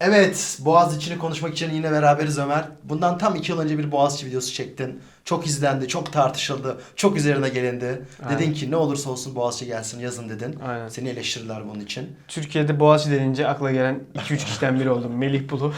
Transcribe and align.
Evet, 0.00 0.58
Boğaziçi'ni 0.60 1.18
konuşmak 1.18 1.52
için 1.52 1.70
yine 1.70 1.92
beraberiz 1.92 2.38
Ömer. 2.38 2.64
Bundan 2.84 3.18
tam 3.18 3.36
iki 3.36 3.52
yıl 3.52 3.58
önce 3.58 3.78
bir 3.78 3.92
Boğaziçi 3.92 4.26
videosu 4.26 4.52
çektin. 4.52 5.00
Çok 5.24 5.46
izlendi, 5.46 5.88
çok 5.88 6.12
tartışıldı, 6.12 6.80
çok 6.96 7.16
üzerine 7.16 7.48
gelindi. 7.48 8.02
Aynen. 8.24 8.38
Dedin 8.38 8.52
ki 8.52 8.70
ne 8.70 8.76
olursa 8.76 9.10
olsun 9.10 9.34
Boğaziçi 9.34 9.66
gelsin 9.66 10.00
yazın 10.00 10.28
dedin. 10.28 10.58
Aynen. 10.68 10.88
Seni 10.88 11.08
eleştirdiler 11.08 11.68
bunun 11.68 11.80
için. 11.80 12.16
Türkiye'de 12.28 12.80
Boğaziçi 12.80 13.10
denince 13.10 13.48
akla 13.48 13.72
gelen 13.72 14.00
2-3 14.14 14.36
kişiden 14.36 14.80
biri 14.80 14.90
oldum. 14.90 15.12
Melih 15.16 15.50
Bulu. 15.50 15.74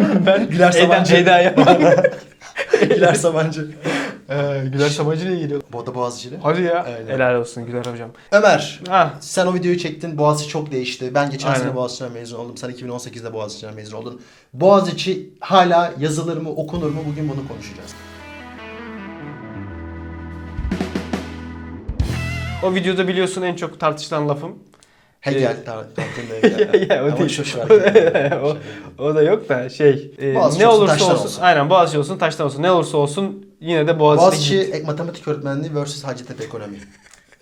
ben 0.26 0.48
Güler 0.50 0.72
Sabancı. 0.72 1.16
Eda, 1.16 1.40
Eda 1.40 2.02
Güler 2.94 3.14
Sabancı. 3.14 3.70
Ee, 4.30 4.62
Güler 4.72 4.88
Sabancı 4.88 5.26
niye 5.26 5.38
geliyor? 5.38 5.62
Bu 5.72 5.86
da 5.86 5.94
Boğaziçi'li. 5.94 6.36
Hadi 6.42 6.62
ya. 6.62 6.84
Aynen. 6.84 7.14
Helal 7.14 7.34
olsun 7.34 7.66
Güler 7.66 7.86
hocam. 7.86 8.10
Ömer, 8.32 8.80
Ha, 8.88 9.14
sen 9.20 9.46
o 9.46 9.54
videoyu 9.54 9.78
çektin. 9.78 10.18
Boğaziçi 10.18 10.48
çok 10.50 10.72
değişti. 10.72 11.14
Ben 11.14 11.30
geçen 11.30 11.48
Aynen. 11.48 11.60
sene 11.60 11.74
Boğaziçi'den 11.74 12.12
mezun 12.12 12.38
oldum. 12.38 12.56
Sen 12.56 12.70
2018'de 12.70 13.32
Boğaziçi'den 13.32 13.74
mezun 13.74 13.96
oldun. 13.96 14.20
Boğaziçi 14.52 15.30
hala 15.40 15.92
yazılır 15.98 16.36
mı, 16.36 16.50
okunur 16.50 16.90
mu? 16.90 17.00
Bugün 17.10 17.28
bunu 17.28 17.48
konuşacağız. 17.48 17.94
o 22.64 22.74
videoda 22.74 23.08
biliyorsun 23.08 23.42
en 23.42 23.54
çok 23.56 23.80
tartışılan 23.80 24.28
lafım. 24.28 24.58
Hegel. 25.20 25.42
Ee, 25.42 25.64
tar- 25.64 25.94
tartında 25.94 26.34
Hegel. 26.42 26.90
Ya, 26.90 27.04
o 27.04 27.06
Ama 27.06 27.18
değil. 27.18 27.28
şu 27.28 27.44
şu 27.44 27.58
var. 27.58 27.68
o, 28.42 28.56
o 29.02 29.14
da 29.14 29.22
yok 29.22 29.48
da 29.48 29.68
şey 29.68 30.12
e, 30.18 30.34
ne 30.58 30.68
olursa 30.68 30.94
olsun, 30.94 31.24
olsun. 31.24 31.42
aynen 31.42 31.70
Boğaziçi 31.70 31.98
olsun 31.98 32.18
taştan 32.18 32.46
olsun 32.46 32.62
ne 32.62 32.70
olursa 32.70 32.98
olsun 32.98 33.43
yine 33.60 33.86
de 33.86 33.98
Boğaziçi 33.98 34.60
git. 34.60 34.74
ek- 34.74 34.86
matematik 34.86 35.28
öğretmenliği 35.28 35.70
vs 35.74 36.04
Hacettepe 36.04 36.44
ekonomi. 36.44 36.76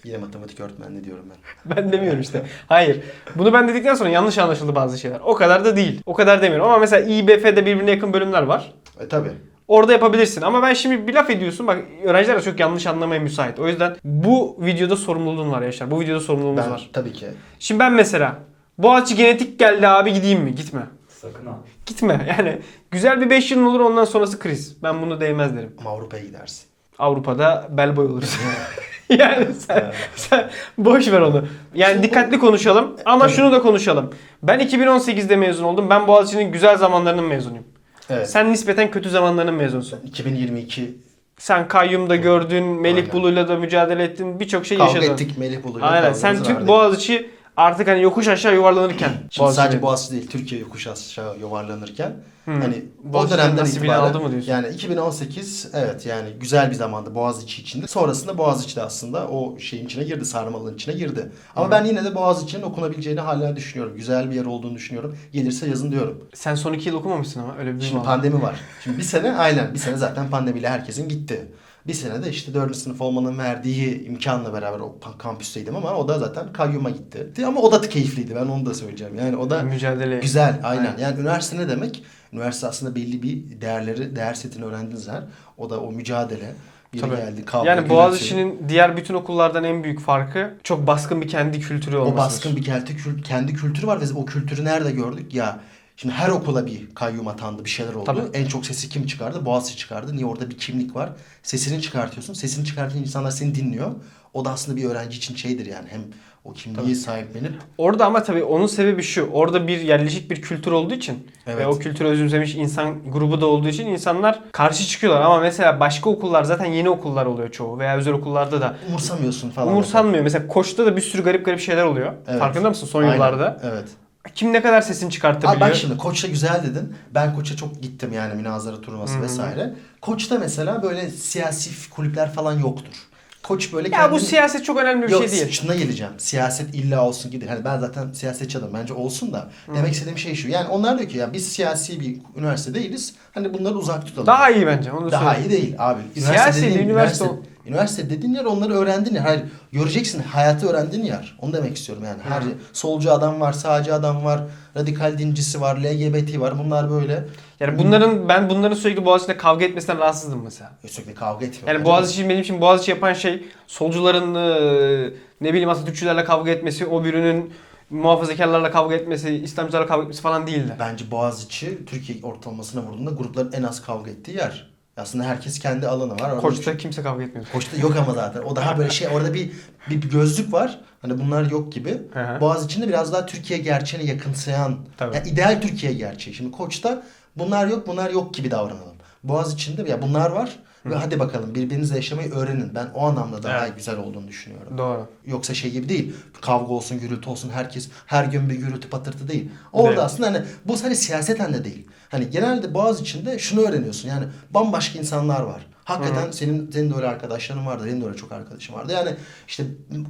Yine 0.05 0.17
matematik 0.19 0.61
öğretmenliği 0.61 1.05
diyorum 1.05 1.25
ben. 1.31 1.77
Ben 1.77 1.93
demiyorum 1.93 2.21
işte. 2.21 2.43
Hayır. 2.67 3.01
Bunu 3.37 3.53
ben 3.53 3.69
dedikten 3.69 3.95
sonra 3.95 4.09
yanlış 4.11 4.39
anlaşıldı 4.39 4.75
bazı 4.75 4.99
şeyler. 4.99 5.21
O 5.25 5.35
kadar 5.35 5.65
da 5.65 5.77
değil. 5.77 6.01
O 6.07 6.15
kadar 6.15 6.43
demiyorum 6.43 6.67
ama 6.67 6.79
mesela 6.79 7.09
İBF'de 7.15 7.67
birbirine 7.67 7.91
yakın 7.91 8.13
bölümler 8.13 8.43
var. 8.43 8.73
E 9.01 9.09
tabi. 9.09 9.29
Orada 9.69 9.93
yapabilirsin 9.93 10.43
ama 10.43 10.63
ben 10.63 10.75
şimdi 10.75 11.07
bir 11.09 11.15
laf 11.15 11.31
ediyorsun 11.31 11.67
bak 11.67 11.79
öğrenciler 12.05 12.37
de 12.39 12.43
çok 12.43 12.61
yanlış 12.61 12.87
anlamaya 12.87 13.21
müsait. 13.21 13.59
O 13.59 13.69
yüzden 13.69 13.97
bu 14.05 14.57
videoda 14.61 14.97
sorumluluğun 14.97 15.51
var 15.53 15.63
Yaşar. 15.63 15.91
Bu 15.91 16.01
videoda 16.01 16.21
sorumluluğumuz 16.21 16.65
Ben 16.65 16.71
var. 16.71 16.91
tabii 16.93 17.13
ki. 17.13 17.27
Şimdi 17.59 17.79
ben 17.79 17.93
mesela 17.93 18.37
Boğaziçi 18.79 19.17
genetik 19.17 19.59
geldi 19.59 19.89
abi 19.89 20.13
gideyim 20.13 20.41
mi? 20.41 20.55
Gitme. 20.55 20.81
Sakın 21.23 21.47
ha. 21.47 21.59
Gitme. 21.87 22.27
Yani 22.39 22.59
güzel 22.91 23.21
bir 23.21 23.31
5 23.31 23.51
yılın 23.51 23.67
olur 23.67 23.81
ondan 23.81 24.05
sonrası 24.05 24.39
kriz. 24.39 24.83
Ben 24.83 25.03
bunu 25.03 25.21
değmez 25.21 25.57
derim. 25.57 25.75
Ama 25.79 25.91
Avrupa'ya 25.91 26.25
gidersin. 26.25 26.65
Avrupa'da 26.99 27.69
bel 27.71 27.97
boy 27.97 28.07
oluruz. 28.07 28.39
yani 29.09 29.55
sen, 29.55 29.93
sen 30.17 30.51
boş 30.79 31.13
ver 31.13 31.21
onu. 31.21 31.45
Yani 31.75 32.03
dikkatli 32.03 32.39
konuşalım 32.39 32.97
ama 33.05 33.29
şunu 33.29 33.53
da 33.53 33.63
konuşalım. 33.63 34.11
Ben 34.43 34.61
2018'de 34.61 35.37
mezun 35.37 35.65
oldum. 35.65 35.91
Ben 35.91 36.07
Boğaziçi'nin 36.07 36.53
güzel 36.53 36.77
zamanlarının 36.77 37.25
mezunuyum. 37.25 37.65
Evet. 38.11 38.31
Sen 38.31 38.53
nispeten 38.53 38.91
kötü 38.91 39.11
zamanlarının 39.11 39.55
mezunsun. 39.55 39.99
2022 40.05 40.95
Sen 41.39 41.69
kayyumda 41.69 42.17
gördün, 42.17 42.65
Melih 42.65 42.97
Aynen. 42.97 43.13
Bulu'yla 43.13 43.49
da 43.49 43.57
mücadele 43.57 44.03
ettin, 44.03 44.41
birçok 44.41 44.67
şey 44.67 44.79
kavga 44.79 44.93
yaşadın. 44.93 45.13
ettik 45.13 45.39
Melih 45.39 45.63
Bulu'yla. 45.63 45.89
Aynen. 45.89 46.13
Sen 46.13 46.43
Türk 46.43 46.57
vardı. 46.57 46.69
Boğaziçi 46.69 47.31
artık 47.57 47.89
hani 47.89 48.03
yokuş 48.03 48.29
aşağı 48.29 48.55
yuvarlanırken. 48.55 49.11
Şimdi 49.31 49.53
sadece 49.53 49.83
Boğaziçi'nin- 49.83 49.83
Boğaziçi 49.83 50.13
değil 50.13 50.27
Türkiye 50.31 50.61
yokuş 50.61 50.87
aşağı 50.87 51.39
yuvarlanırken 51.39 52.13
Hmm. 52.45 52.61
hani 52.61 52.85
o 53.11 53.13
Boğaziçi'nin 53.13 53.43
dönemden 53.43 53.65
itibaren 53.65 54.01
aldı 54.01 54.21
mı 54.21 54.31
diyorsun? 54.31 54.51
yani 54.51 54.69
2018 54.69 55.69
evet 55.75 56.07
yani 56.07 56.29
güzel 56.41 56.71
bir 56.71 56.75
zamandı 56.75 57.15
Boğaziçi 57.15 57.63
içinde. 57.63 57.87
Sonrasında 57.87 58.39
Boğaziçi 58.39 58.77
de 58.77 58.83
aslında 58.83 59.29
o 59.29 59.59
şeyin 59.59 59.85
içine 59.85 60.05
girdi, 60.05 60.25
sarmalın 60.25 60.75
içine 60.75 60.95
girdi. 60.95 61.33
Ama 61.57 61.71
ben 61.71 61.85
yine 61.85 62.05
de 62.05 62.15
Boğaziçi'nin 62.15 62.63
okunabileceğini 62.63 63.21
hala 63.21 63.57
düşünüyorum. 63.57 63.97
Güzel 63.97 64.31
bir 64.31 64.37
yer 64.37 64.45
olduğunu 64.45 64.75
düşünüyorum. 64.75 65.17
Gelirse 65.33 65.69
yazın 65.69 65.93
diyorum. 65.93 66.25
Sen 66.35 66.55
son 66.55 66.73
iki 66.73 66.89
yıl 66.89 66.97
okumamışsın 66.97 67.41
ama 67.41 67.57
öyle 67.59 67.77
bir 67.77 67.81
Şimdi 67.83 68.03
pandemi 68.05 68.43
var. 68.43 68.61
Şimdi 68.85 68.99
bir 68.99 69.03
sene 69.03 69.33
aynen 69.37 69.75
bir 69.75 69.79
sene 69.79 69.97
zaten 69.97 70.31
pandemiyle 70.31 70.69
herkesin 70.69 71.09
gitti. 71.09 71.49
Bir 71.87 71.95
sene 71.95 72.25
de 72.25 72.31
işte 72.31 72.55
4. 72.55 72.77
sınıf 72.77 73.01
olmanın 73.01 73.39
verdiği 73.39 74.05
imkanla 74.07 74.53
beraber 74.53 74.79
o 74.81 74.99
kampüsteydim 75.19 75.77
ama 75.77 75.95
o 75.95 76.09
da 76.09 76.19
zaten 76.19 76.53
kayyuma 76.53 76.91
gitti. 76.91 77.47
Ama 77.47 77.61
o 77.61 77.73
da 77.73 77.89
keyifliydi 77.89 78.35
ben 78.35 78.47
onu 78.47 78.67
da 78.67 78.75
söyleyeceğim. 78.75 79.15
Yani 79.15 79.37
o 79.37 79.51
da 79.51 79.63
Mücadele. 79.63 80.19
güzel 80.19 80.61
aynen. 80.63 80.85
Aynen. 80.87 80.99
Yani 80.99 81.21
üniversite 81.21 81.57
ne 81.59 81.69
demek? 81.69 82.03
Üniversite 82.33 82.67
aslında 82.67 82.95
belli 82.95 83.23
bir 83.23 83.61
değerleri, 83.61 84.17
değer 84.17 84.35
setini 84.35 84.65
öğrendiniz 84.65 85.09
her. 85.09 85.23
O 85.59 85.71
da 85.71 85.81
o 85.81 85.93
mücadele. 85.93 86.53
Biri 86.93 87.01
Tabii. 87.01 87.17
geldi 87.17 87.45
kavga, 87.45 87.71
Yani. 87.71 87.89
Boğaziçi'nin 87.89 88.65
diğer 88.69 88.97
bütün 88.97 89.15
okullardan 89.15 89.65
en 89.65 89.85
büyük 89.85 90.01
farkı 90.01 90.55
çok 90.63 90.87
baskın 90.87 91.21
bir 91.21 91.29
kendi 91.29 91.61
kültürü 91.61 91.97
olmasıdır. 91.97 92.15
O 92.15 92.25
baskın 92.25 92.57
bir 92.57 92.63
kendi, 92.65 92.91
kül- 92.93 93.23
kendi 93.23 93.55
kültürü 93.55 93.87
var 93.87 94.01
ve 94.01 94.05
o 94.17 94.25
kültürü 94.25 94.65
nerede 94.65 94.91
gördük? 94.93 95.35
Ya 95.35 95.61
şimdi 96.03 96.15
her 96.15 96.29
okula 96.29 96.67
bir 96.67 96.95
kayyum 96.95 97.29
atandı, 97.29 97.65
bir 97.65 97.71
şeyler 97.71 97.95
oldu. 97.95 98.05
Tabii. 98.05 98.21
En 98.35 98.47
çok 98.47 98.67
sesi 98.67 98.89
kim 98.89 99.07
çıkardı? 99.07 99.45
Boğaziçi 99.45 99.77
çıkardı. 99.77 100.17
Niye? 100.17 100.27
Orada 100.27 100.51
bir 100.51 100.59
kimlik 100.59 100.97
var. 100.97 101.11
Sesini 101.43 101.83
çıkartıyorsun. 101.83 102.35
Sesini 102.35 102.65
çıkartınca 102.65 103.01
insanlar 103.01 103.31
seni 103.31 103.55
dinliyor. 103.55 103.91
O 104.35 104.45
da 104.45 104.51
aslında 104.51 104.77
bir 104.77 104.85
öğrenci 104.85 105.17
için 105.17 105.35
şeydir 105.35 105.67
yani. 105.67 105.89
Hem 105.89 106.01
o 106.45 106.53
kimliği 106.53 106.83
Tabii. 106.83 106.95
sahiplenip 106.95 107.53
Orada 107.79 108.07
ama 108.07 108.23
tabii 108.23 108.43
onun 108.45 108.67
sebebi 108.67 109.03
şu. 109.03 109.27
Orada 109.33 109.67
bir 109.69 109.81
yerleşik 109.81 110.31
bir 110.31 110.43
kültür 110.43 110.73
olduğu 110.73 110.95
için 110.95 111.29
Evet. 111.47 111.59
ve 111.59 111.67
o 111.67 111.79
kültürü 111.79 112.09
özümsemiş 112.09 112.55
insan 112.55 113.13
grubu 113.13 113.41
da 113.41 113.47
olduğu 113.47 113.69
için 113.69 113.87
insanlar 113.87 114.41
karşı 114.53 114.85
çıkıyorlar. 114.87 115.23
Ama 115.23 115.41
mesela 115.41 115.81
başka 115.81 116.11
okullar 116.11 116.45
zaten 116.45 116.67
yeni 116.67 116.91
okullar 116.91 117.27
oluyor 117.27 117.51
çoğu 117.51 117.79
veya 117.79 117.97
özel 117.97 118.13
okullarda 118.15 118.61
da 118.61 118.77
umursamıyorsun 118.89 119.51
falan. 119.51 119.69
umursanmıyor. 119.69 120.25
Mesela 120.25 120.49
Koç'ta 120.49 120.87
da 120.87 120.97
bir 120.97 121.03
sürü 121.03 121.23
garip 121.25 121.45
garip 121.47 121.61
şeyler 121.61 121.85
oluyor. 121.85 122.13
Evet. 122.29 122.41
Farkında 122.41 122.69
mısın 122.69 122.87
son 122.87 123.03
Aynen, 123.03 123.15
yıllarda? 123.15 123.61
Evet. 123.65 123.89
Kim 124.35 124.53
ne 124.53 124.63
kadar 124.63 124.83
sesini 124.83 125.11
çıkartabiliyor? 125.11 125.53
Abi 125.53 125.61
bak 125.61 125.77
şimdi 125.77 125.97
Koç'ta 125.97 126.29
güzel 126.29 126.63
dedin. 126.65 126.95
Ben 127.15 127.35
Koç'a 127.35 127.57
çok 127.57 127.83
gittim 127.83 128.13
yani 128.13 128.35
münazara 128.35 128.81
turnuvası 128.81 129.15
Hı 129.15 129.19
hı. 129.19 129.23
vesaire. 129.23 129.75
Koç'ta 130.01 130.39
mesela 130.39 130.83
böyle 130.83 131.11
siyasi 131.11 131.91
kulüpler 131.91 132.33
falan 132.33 132.59
yoktur. 132.59 132.95
Koç 133.43 133.73
böyle 133.73 133.89
ya 133.89 134.11
bu 134.11 134.17
kendini- 134.17 134.29
siyaset 134.29 134.65
çok 134.65 134.79
önemli 134.79 135.07
bir 135.07 135.13
Yok, 135.13 135.23
şey 135.23 135.31
değil. 135.33 135.51
şuna 135.53 135.75
geleceğim. 135.75 136.13
Siyaset 136.19 136.75
illa 136.75 137.05
olsun 137.07 137.31
gider. 137.31 137.47
Hani 137.49 137.65
ben 137.65 137.79
zaten 137.79 138.13
siyasetçi 138.13 138.59
adamım. 138.59 138.75
Bence 138.75 138.93
olsun 138.95 139.33
da. 139.33 139.51
Demek 139.75 139.93
istediğim 139.93 140.19
şey 140.19 140.35
şu. 140.35 140.49
Yani 140.49 140.69
onlar 140.69 140.99
diyor 140.99 141.11
ki 141.11 141.19
ya 141.19 141.33
biz 141.33 141.49
siyasi 141.53 142.01
bir 142.01 142.17
üniversite 142.37 142.75
değiliz. 142.75 143.15
Hani 143.35 143.55
bunları 143.55 143.75
uzak 143.75 144.07
tutalım. 144.07 144.27
Daha 144.27 144.51
iyi 144.51 144.67
bence. 144.67 144.93
Onu 144.93 145.07
da 145.07 145.11
Daha 145.11 145.35
söyleyeyim. 145.35 145.53
iyi 145.53 145.63
değil 145.63 145.75
abi. 145.79 146.01
Siyasi 146.21 146.63
değil, 146.63 146.79
üniversite 146.79 147.25
üniversite, 147.25 147.52
üniversite 147.67 148.11
dediğin 148.11 148.35
yer 148.35 148.45
onları 148.45 148.73
öğrendiğin 148.73 149.15
yer. 149.15 149.23
Hayır 149.23 149.43
göreceksin 149.73 150.23
hayatı 150.23 150.69
öğrendiğin 150.69 151.05
yer. 151.05 151.37
Onu 151.41 151.53
demek 151.53 151.77
istiyorum 151.77 152.05
yani. 152.07 152.23
Her 152.29 152.43
Hı. 152.43 152.55
solcu 152.73 153.13
adam 153.13 153.41
var, 153.41 153.53
sağcı 153.53 153.95
adam 153.95 154.25
var, 154.25 154.41
radikal 154.77 155.19
dincisi 155.19 155.61
var, 155.61 155.77
LGBT 155.77 156.41
var. 156.41 156.59
Bunlar 156.59 156.91
böyle. 156.91 157.25
Yani 157.61 157.79
bunların 157.79 158.29
ben 158.29 158.51
bunların 158.51 158.77
sürekli 158.77 159.05
Boğaziçi'nde 159.05 159.37
kavga 159.37 159.65
etmesinden 159.65 159.99
rahatsızdım 159.99 160.43
mesela. 160.45 160.73
Sürekli 160.87 161.15
kavga 161.15 161.47
etmiyor. 161.47 161.75
Yani 161.75 161.85
Boğaziçi 161.85 162.29
benim 162.29 162.41
için 162.41 162.61
Boğaziçi 162.61 162.91
yapan 162.91 163.13
şey 163.13 163.45
solcuların 163.67 164.35
e, 164.35 165.15
ne 165.41 165.49
bileyim 165.53 165.69
Atatürkçülerle 165.69 166.25
kavga 166.25 166.51
etmesi, 166.51 166.87
o 166.87 167.05
birinin 167.05 167.53
muhafazakarlarla 167.91 168.71
kavga 168.71 168.95
etmesi, 168.95 169.35
İslamcılarla 169.35 169.87
kavga 169.87 170.03
etmesi 170.03 170.23
falan 170.23 170.47
değildi. 170.47 170.77
Bence 170.79 171.11
Boğaziçi 171.11 171.85
Türkiye 171.87 172.19
ortalamasına 172.23 172.83
vurduğunda 172.83 173.11
grupların 173.11 173.53
en 173.53 173.63
az 173.63 173.83
kavga 173.83 174.11
ettiği 174.11 174.37
yer. 174.37 174.72
Aslında 174.97 175.25
herkes 175.25 175.59
kendi 175.59 175.89
alanı 175.89 176.13
var. 176.13 176.31
Orada 176.31 176.41
Koç'ta 176.41 176.77
kimse 176.77 177.03
kavga 177.03 177.25
etmiyor. 177.25 177.47
Koç'ta 177.53 177.77
yok 177.77 177.97
ama 177.97 178.15
zaten. 178.15 178.43
O 178.43 178.57
daha 178.57 178.79
böyle 178.79 178.91
şey 178.91 179.09
orada 179.09 179.35
bir, 179.35 179.51
bir, 179.91 180.03
bir 180.03 180.11
gözlük 180.11 180.53
var. 180.53 180.81
Hani 181.03 181.19
bunlar 181.19 181.51
yok 181.51 181.73
gibi. 181.73 182.03
Hı 182.13 182.21
hı. 182.21 182.41
Boğaziçi'nde 182.41 182.89
biraz 182.89 183.13
daha 183.13 183.27
Türkiye 183.27 183.59
gerçeğini 183.59 184.09
yakınsayan. 184.09 184.79
Tabii. 184.97 185.17
Yani 185.17 185.29
ideal 185.29 185.61
Türkiye 185.61 185.93
gerçeği. 185.93 186.37
Şimdi 186.37 186.51
Koç'ta 186.51 187.03
bunlar 187.37 187.67
yok 187.67 187.87
bunlar 187.87 188.11
yok 188.11 188.35
gibi 188.35 188.51
davranalım. 188.51 188.97
Boğaziçi'nde 189.25 189.91
ya 189.91 190.03
bunlar 190.03 190.31
var. 190.31 190.59
Ve 190.87 190.95
hadi 190.95 191.19
bakalım 191.19 191.55
birbirinizle 191.55 191.97
yaşamayı 191.97 192.31
öğrenin. 192.33 192.75
Ben 192.75 192.89
o 192.95 193.07
anlamda 193.07 193.43
daha 193.43 193.67
Evet. 193.67 193.77
güzel 193.77 193.99
olduğunu 193.99 194.29
düşünüyorum. 194.29 194.79
Doğru. 194.79 195.09
Yoksa 195.27 195.55
şey 195.55 195.71
gibi 195.71 195.89
değil. 195.89 196.15
Kavga 196.41 196.73
olsun, 196.73 197.01
gürültü 197.01 197.31
olsun, 197.31 197.51
herkes 197.51 197.89
her 198.07 198.25
gün 198.25 198.51
bir 198.51 198.55
gürültü 198.55 198.89
patırtı 198.89 199.29
değil. 199.29 199.49
Orada 199.73 199.89
Evet. 199.93 200.03
aslında 200.05 200.27
hani 200.27 200.43
bu 200.65 200.77
sadece 200.77 200.95
siyaseten 200.95 201.55
de 201.55 201.65
değil. 201.65 201.87
Hani 202.09 202.31
genelde 202.31 202.75
Boğaz 202.75 203.01
içinde 203.01 203.39
şunu 203.39 203.61
öğreniyorsun. 203.61 204.09
Yani 204.09 204.25
bambaşka 204.51 204.99
insanlar 204.99 205.41
var. 205.41 205.67
Hakikaten 205.85 206.31
senin 206.31 206.71
senin 206.71 206.91
de 206.91 206.95
öyle 206.95 207.07
arkadaşların 207.07 207.67
vardı. 207.67 207.85
Benim 207.87 208.01
de 208.01 208.07
öyle 208.07 208.17
çok 208.17 208.33
arkadaşım 208.33 208.75
vardı. 208.75 208.93
Yani 208.93 209.17
işte 209.49 209.65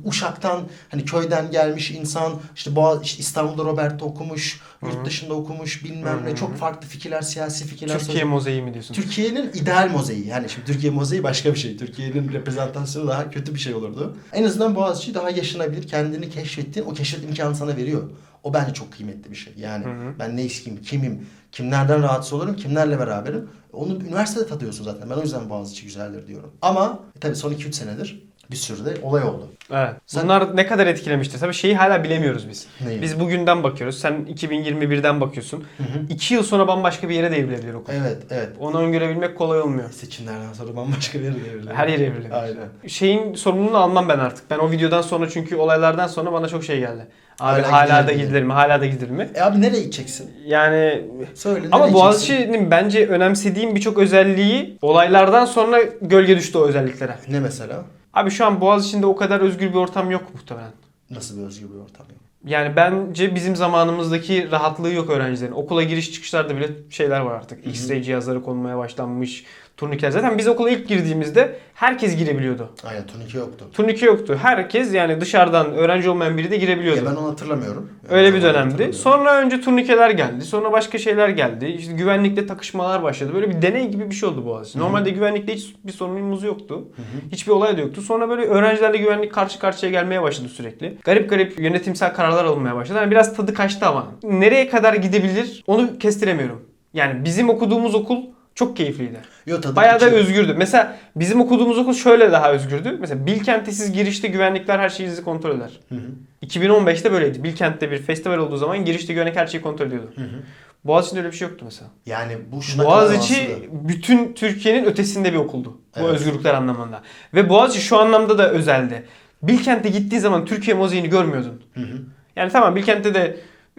Uşak'tan 0.04 0.68
hani 0.88 1.04
köyden 1.04 1.50
gelmiş 1.50 1.90
insan 1.90 2.32
işte 2.56 2.76
Boğaz 2.76 3.02
işte 3.02 3.20
İstanbul'da 3.20 3.64
Robert'te 3.64 4.04
okumuş, 4.04 4.60
yurt 4.82 5.06
dışında 5.06 5.34
okumuş, 5.34 5.84
bilmem 5.84 6.24
ne 6.24 6.36
çok 6.36 6.56
farklı 6.56 6.88
fikirler, 6.88 7.22
siyasi 7.22 7.66
fikirler. 7.66 7.98
Türkiye 7.98 8.24
mozaiği 8.24 8.62
mi 8.62 8.74
diyorsun? 8.74 8.94
Türkiye'nin 8.94 9.50
ideal 9.54 9.90
mozaiği. 9.90 10.26
Yani 10.26 10.48
şimdi 10.48 10.66
Türkiye 10.66 10.92
mozaiği 10.92 11.22
başka 11.22 11.54
bir 11.54 11.58
şey. 11.58 11.76
Türkiye'nin 11.76 12.32
reprezentasyonu 12.32 13.08
daha 13.08 13.30
kötü 13.30 13.54
bir 13.54 13.60
şey 13.60 13.74
olurdu. 13.74 14.16
En 14.32 14.44
azından 14.44 14.74
Boğaziçi 14.74 15.14
daha 15.14 15.30
yaşanabilir. 15.30 15.88
Kendini 15.88 16.30
keşfettiğin 16.30 16.86
o 16.86 16.94
keşfet 16.94 17.24
imkanı 17.24 17.54
sana 17.56 17.76
veriyor. 17.76 18.10
O 18.42 18.54
bence 18.54 18.74
çok 18.74 18.92
kıymetli 18.92 19.30
bir 19.30 19.36
şey. 19.36 19.52
Yani 19.56 19.84
Hı 19.84 19.88
hı. 19.88 20.14
ben 20.18 20.36
ne 20.36 20.44
isteyeyim, 20.44 20.84
kimim, 20.84 21.26
kimlerden 21.52 22.02
rahatsız 22.02 22.32
olurum, 22.32 22.56
kimlerle 22.56 22.98
beraberim. 22.98 23.48
Onu 23.72 23.94
üniversitede 23.94 24.46
tadıyorsun 24.46 24.84
zaten. 24.84 25.10
Ben 25.10 25.16
o 25.16 25.22
yüzden 25.22 25.50
Boğaziçi 25.50 25.84
güzeldir 25.84 26.26
diyorum. 26.26 26.52
Ama 26.62 27.00
e, 27.16 27.20
tabii 27.20 27.36
son 27.36 27.52
2-3 27.52 27.72
senedir 27.72 28.31
Bir 28.50 28.56
sürü 28.56 28.84
de 28.84 28.94
olay 29.02 29.24
oldu. 29.24 29.48
Evet. 29.70 29.90
Sen- 30.06 30.24
Bunlar 30.24 30.56
ne 30.56 30.66
kadar 30.66 30.86
etkilemiştir? 30.86 31.38
Tabii 31.38 31.54
şeyi 31.54 31.76
hala 31.76 32.04
bilemiyoruz 32.04 32.48
biz. 32.48 32.66
Neyi? 32.86 33.02
Biz 33.02 33.20
bugünden 33.20 33.62
bakıyoruz. 33.62 33.98
Sen 33.98 34.12
2021'den 34.12 35.20
bakıyorsun. 35.20 35.64
Hı 35.76 35.82
hı. 35.82 35.86
2 36.10 36.34
yıl 36.34 36.42
sonra 36.42 36.68
bambaşka 36.68 37.08
bir 37.08 37.14
yere 37.14 37.30
de 37.30 37.36
evrilebilir 37.36 37.74
okul. 37.74 37.92
Evet, 37.92 38.16
evet. 38.30 38.48
Onu 38.60 38.78
öngörebilmek 38.78 39.38
kolay 39.38 39.60
olmuyor. 39.60 39.90
Seçimlerden 39.90 40.52
sonra 40.52 40.76
bambaşka 40.76 41.18
bir 41.18 41.24
yere 41.24 41.34
devrilir. 41.34 41.74
Her 41.74 41.88
yere 41.88 42.04
evrilebilir. 42.04 42.42
Aynen. 42.42 42.88
Şeyin 42.88 43.34
sorumluluğunu 43.34 43.76
almam 43.76 44.08
ben 44.08 44.18
artık. 44.18 44.50
Ben 44.50 44.58
o 44.58 44.70
videodan 44.70 45.02
sonra 45.02 45.28
çünkü 45.28 45.56
olaylardan 45.56 46.06
sonra 46.06 46.32
bana 46.32 46.48
çok 46.48 46.64
şey 46.64 46.78
geldi. 46.80 47.06
Abi 47.40 47.62
Hala 47.62 47.90
hala, 47.90 48.06
da 48.08 48.12
gidilir 48.12 48.42
mi? 48.42 48.52
Hala 48.52 48.80
da 48.80 48.86
gidilir 48.86 49.10
mi? 49.10 49.28
E 49.34 49.40
abi 49.40 49.60
nereye 49.60 49.80
gideceksin? 49.80 50.30
Yani 50.46 51.04
Söyle 51.34 51.66
ama? 51.72 51.92
Boğaziçi'nin 51.92 52.70
bence 52.70 53.06
önemsediğim 53.06 53.74
birçok 53.74 53.98
özelliği 53.98 54.78
olaylardan 54.82 55.44
sonra 55.44 55.78
gölge 56.02 56.36
düştü 56.36 56.58
o 56.58 56.66
özelliklere. 56.66 57.14
Ne 57.28 57.40
mesela? 57.40 57.82
Abi 58.14 58.30
şu 58.30 58.46
an 58.46 58.60
Boğaziçi'nde 58.60 59.06
o 59.06 59.16
kadar 59.16 59.40
özgür 59.40 59.68
bir 59.70 59.74
ortam 59.74 60.10
yok 60.10 60.34
muhtemelen. 60.34 60.72
Nasıl 61.10 61.38
bir 61.38 61.42
özgür 61.42 61.70
bir 61.70 61.74
ortam 61.74 62.06
yok? 62.10 62.18
Yani 62.44 62.76
bence 62.76 63.34
bizim 63.34 63.56
zamanımızdaki 63.56 64.50
rahatlığı 64.50 64.92
yok 64.92 65.10
öğrencilerin. 65.10 65.52
Okula 65.52 65.82
giriş 65.82 66.12
çıkışlarda 66.12 66.56
bile 66.56 66.68
şeyler 66.90 67.20
var 67.20 67.34
artık. 67.34 67.66
X-ray 67.66 68.02
cihazları 68.02 68.42
konmaya 68.42 68.78
başlanmış. 68.78 69.44
Turnikeler. 69.82 70.10
Zaten 70.10 70.38
biz 70.38 70.48
okula 70.48 70.70
ilk 70.70 70.88
girdiğimizde 70.88 71.56
herkes 71.74 72.16
girebiliyordu. 72.16 72.68
Aynen 72.84 73.06
turnike 73.06 73.38
yoktu. 73.38 73.64
Turnike 73.72 74.06
yoktu. 74.06 74.38
Herkes 74.42 74.94
yani 74.94 75.20
dışarıdan 75.20 75.72
öğrenci 75.74 76.10
olmayan 76.10 76.38
biri 76.38 76.50
de 76.50 76.56
girebiliyordu. 76.56 77.04
Ya 77.04 77.10
ben 77.10 77.16
onu 77.16 77.28
hatırlamıyorum. 77.30 77.90
Yani 78.04 78.18
Öyle 78.18 78.34
bir 78.34 78.42
dönemdi. 78.42 78.92
Sonra 78.92 79.40
önce 79.40 79.60
turnikeler 79.60 80.10
geldi. 80.10 80.44
Sonra 80.44 80.72
başka 80.72 80.98
şeyler 80.98 81.28
geldi. 81.28 81.66
İşte 81.66 81.92
güvenlikte 81.92 82.46
takışmalar 82.46 83.02
başladı. 83.02 83.30
Böyle 83.34 83.50
bir 83.50 83.62
deney 83.62 83.88
gibi 83.88 84.10
bir 84.10 84.14
şey 84.14 84.28
oldu 84.28 84.46
Boğaziçi. 84.46 84.78
Normalde 84.78 85.10
güvenlikte 85.10 85.54
hiç 85.54 85.74
bir 85.84 85.92
sorunumuz 85.92 86.42
yoktu. 86.42 86.88
Hiçbir 87.32 87.52
olay 87.52 87.76
da 87.76 87.80
yoktu. 87.80 88.02
Sonra 88.02 88.28
böyle 88.28 88.42
öğrencilerle 88.42 88.98
güvenlik 88.98 89.32
karşı 89.32 89.58
karşıya 89.58 89.92
gelmeye 89.92 90.22
başladı 90.22 90.48
sürekli. 90.48 90.98
Garip 91.04 91.30
garip 91.30 91.60
yönetimsel 91.60 92.14
kararlar 92.14 92.44
alınmaya 92.44 92.76
başladı. 92.76 92.98
Yani 92.98 93.10
biraz 93.10 93.36
tadı 93.36 93.54
kaçtı 93.54 93.86
ama. 93.86 94.06
Nereye 94.22 94.68
kadar 94.68 94.94
gidebilir 94.94 95.64
onu 95.66 95.98
kestiremiyorum. 95.98 96.62
Yani 96.94 97.24
bizim 97.24 97.50
okuduğumuz 97.50 97.94
okul 97.94 98.16
çok 98.54 98.76
keyifliydi. 98.76 99.20
Yo, 99.46 99.58
Bayağı 99.76 100.00
da 100.00 100.10
özgürdü. 100.10 100.54
Mesela 100.58 100.96
bizim 101.16 101.40
okuduğumuz 101.40 101.78
okul 101.78 101.92
şöyle 101.94 102.32
daha 102.32 102.52
özgürdü. 102.52 102.96
Mesela 103.00 103.26
Bilkent'te 103.26 103.72
siz 103.72 103.92
girişte 103.92 104.28
güvenlikler 104.28 104.78
her 104.78 104.88
şeyinizi 104.88 105.24
kontrol 105.24 105.56
eder. 105.56 105.80
Hı 105.88 105.94
hı. 105.94 106.46
2015'te 106.46 107.12
böyleydi. 107.12 107.44
Bilkent'te 107.44 107.90
bir 107.90 107.98
festival 107.98 108.38
olduğu 108.38 108.56
zaman 108.56 108.84
girişte 108.84 109.12
güvenlik 109.12 109.36
her 109.36 109.46
şeyi 109.46 109.62
kontrol 109.62 109.86
ediyordu. 109.86 110.10
Hı 110.14 110.20
hı. 110.20 110.42
Boğaziçi'nde 110.84 111.20
öyle 111.20 111.32
bir 111.32 111.36
şey 111.36 111.48
yoktu 111.48 111.64
mesela. 111.64 111.90
Yani 112.06 112.32
bu 112.52 112.62
şuna 112.62 112.84
Boğaziçi 112.84 113.68
bütün 113.72 114.32
Türkiye'nin 114.32 114.84
ötesinde 114.84 115.32
bir 115.32 115.38
okuldu. 115.38 115.80
Bu 115.96 116.00
Evet. 116.00 116.10
özgürlükler 116.14 116.54
anlamında. 116.54 117.02
Ve 117.34 117.48
Boğaziçi 117.48 117.80
şu 117.84 117.98
anlamda 117.98 118.38
da 118.38 118.50
özeldi. 118.50 119.06
Bilkent'te 119.42 119.88
gittiği 119.88 120.20
zaman 120.20 120.44
Türkiye 120.44 120.76
mozaini 120.76 121.08
görmüyordun. 121.08 121.62
Hı 121.74 121.80
hı. 121.80 121.96
Yani 122.36 122.52
tamam 122.52 122.76
Bilkent'te 122.76 123.14
de 123.14 123.36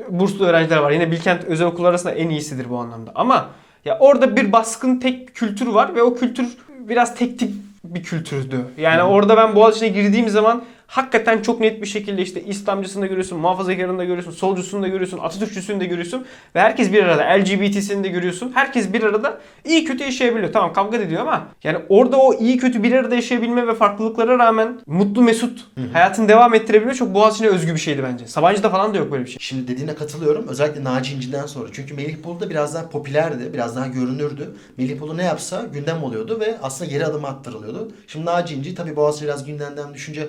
burslu 0.10 0.46
öğrenciler 0.46 0.78
var. 0.78 0.92
Yine 0.92 1.12
Bilkent 1.12 1.44
özel 1.44 1.68
okullar 1.68 1.90
arasında 1.90 2.14
en 2.14 2.30
iyisidir 2.30 2.70
bu 2.70 2.78
anlamda. 2.80 3.12
Ama 3.16 3.50
ya 3.86 3.98
orada 4.00 4.36
bir 4.36 4.52
baskın 4.52 5.00
tek 5.00 5.36
kültür 5.36 5.68
var 5.68 5.96
ve 5.96 6.04
o 6.04 6.16
kültür 6.16 6.58
biraz 6.80 7.16
tek 7.16 7.40
tip 7.40 7.52
bir 7.84 8.04
kültürdü. 8.04 8.66
Yani 8.78 9.02
Hı. 9.02 9.06
orada 9.06 9.38
ben 9.38 9.56
Boğaziçi'ne 9.56 9.90
girdiğim 9.90 10.30
zaman 10.30 10.64
hakikaten 10.94 11.42
çok 11.42 11.60
net 11.60 11.82
bir 11.82 11.88
şekilde 11.88 12.22
işte 12.22 12.44
İslamcısını 12.44 13.02
da 13.02 13.08
görüyorsun, 13.08 13.40
muhafazakarını 13.40 13.98
da 13.98 14.04
görüyorsun, 14.04 14.32
solcusunu 14.32 14.84
da 14.84 14.88
görüyorsun, 14.88 15.18
Atatürkçüsünü 15.18 15.80
de 15.80 15.86
görüyorsun 15.86 16.26
ve 16.56 16.60
herkes 16.60 16.94
bir 16.94 17.04
arada. 17.04 17.24
LGBT'sini 17.24 18.04
de 18.04 18.08
görüyorsun. 18.08 18.52
Herkes 18.56 18.94
bir 18.94 19.04
arada 19.04 19.40
iyi 19.66 19.84
kötü 19.84 20.04
yaşayabiliyor. 20.04 20.54
Tamam 20.54 20.74
kavga 20.74 20.98
ediyor 20.98 21.22
ama 21.22 21.48
yani 21.64 21.78
orada 21.90 22.18
o 22.18 22.34
iyi 22.34 22.58
kötü 22.58 22.84
bir 22.84 22.92
arada 22.92 23.16
yaşayabilme 23.16 23.68
ve 23.68 23.76
farklılıklara 23.76 24.40
rağmen 24.40 24.80
mutlu 24.86 25.22
mesut 25.22 25.66
hayatını 25.94 26.30
devam 26.30 26.54
ettirebilme 26.54 26.94
çok 26.94 27.14
Boğaziçi'ne 27.14 27.48
özgü 27.48 27.74
bir 27.74 27.80
şeydi 27.80 28.04
bence. 28.04 28.28
Sabancı'da 28.28 28.70
falan 28.70 28.94
da 28.94 28.98
yok 28.98 29.12
böyle 29.12 29.26
bir 29.26 29.30
şey. 29.30 29.38
Şimdi 29.40 29.68
dediğine 29.68 29.96
katılıyorum. 29.96 30.48
Özellikle 30.48 30.84
Naci 30.84 31.14
İnci'den 31.14 31.46
sonra. 31.46 31.70
Çünkü 31.72 31.94
Melih 31.94 32.24
Bulu 32.24 32.40
da 32.40 32.50
biraz 32.50 32.76
daha 32.76 32.90
popülerdi. 32.90 33.54
Biraz 33.54 33.76
daha 33.76 33.88
görünürdü. 33.88 34.56
Melih 34.78 35.02
Bulu 35.02 35.18
ne 35.18 35.24
yapsa 35.24 35.64
gündem 35.74 36.04
oluyordu 36.04 36.40
ve 36.40 36.58
aslında 36.64 36.92
geri 36.92 37.06
adım 37.06 37.26
attırılıyordu. 37.26 37.92
Şimdi 38.08 38.26
Naci 38.26 38.56
İnci 38.56 38.76
tabii 38.76 38.96
Boğaziçi 38.96 39.26
biraz 39.26 39.46
gündemden 39.46 39.94
düşünce 39.94 40.28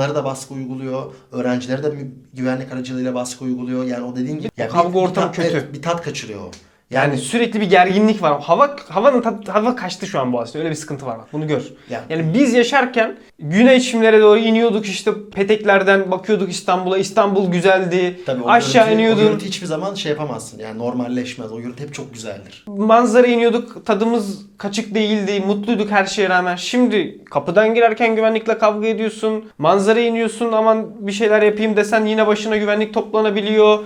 hocaları 0.00 0.14
da 0.14 0.24
baskı 0.24 0.54
uyguluyor. 0.54 1.12
Öğrencilere 1.32 1.82
de 1.82 1.92
güvenlik 2.34 2.72
aracılığıyla 2.72 3.14
baskı 3.14 3.44
uyguluyor. 3.44 3.84
Yani 3.84 4.04
o 4.04 4.16
dediğin 4.16 4.38
gibi. 4.38 4.50
Yani 4.56 4.70
Kavga 4.70 4.98
ortamı 4.98 5.32
kötü. 5.32 5.48
evet, 5.48 5.72
bir 5.72 5.82
tat 5.82 6.02
kaçırıyor 6.02 6.40
o. 6.40 6.50
Yani, 6.90 7.18
sürekli 7.18 7.60
bir 7.60 7.70
gerginlik 7.70 8.22
var. 8.22 8.40
Hava 8.42 8.76
havanın 8.88 9.20
tat- 9.22 9.48
hava 9.48 9.76
kaçtı 9.76 10.06
şu 10.06 10.20
an 10.20 10.32
Boğaziçi'de. 10.32 10.58
Öyle 10.62 10.70
bir 10.70 10.74
sıkıntı 10.74 11.06
var 11.06 11.18
bak. 11.18 11.26
Bunu 11.32 11.46
gör. 11.48 11.62
yani, 11.90 12.02
Yani 12.10 12.34
biz 12.34 12.54
yaşarken 12.54 13.16
güney 13.38 13.80
çimlere 13.80 14.20
doğru 14.20 14.38
iniyorduk 14.38 14.86
işte 14.86 15.10
peteklerden 15.34 16.10
bakıyorduk 16.10 16.50
İstanbul'a. 16.50 16.98
İstanbul 16.98 17.50
güzeldi. 17.52 18.20
tabii 18.26 18.42
o 18.42 18.48
Aşağı 18.48 18.84
görüntü, 18.84 18.98
O 18.98 19.02
iniyordun. 19.02 19.22
görüntü 19.24 19.44
hiçbir 19.46 19.66
zaman 19.66 19.94
şey 19.94 20.10
yapamazsın. 20.12 20.58
Yani 20.58 20.78
normalleşmez. 20.78 21.52
O 21.52 21.60
görüntü 21.60 21.82
hep 21.82 21.94
çok 21.94 22.14
güzeldir. 22.14 22.64
Manzara 22.66 23.26
iniyorduk. 23.26 23.86
Tadımız 23.86 24.46
kaçık 24.58 24.94
değildi. 24.94 25.42
Mutluyduk 25.46 25.90
her 25.90 26.06
şeye 26.06 26.28
rağmen. 26.28 26.56
Şimdi 26.56 27.24
kapıdan 27.30 27.74
girerken 27.74 28.16
güvenlikle 28.16 28.58
kavga 28.58 28.86
ediyorsun. 28.86 29.44
Manzara 29.58 30.00
iniyorsun 30.00 30.52
aman 30.52 31.06
bir 31.06 31.12
şeyler 31.12 31.42
yapayım 31.42 31.76
desen 31.76 32.04
yine 32.06 32.26
başına 32.26 32.56
güvenlik 32.56 32.94
toplanabiliyor. 32.94 33.78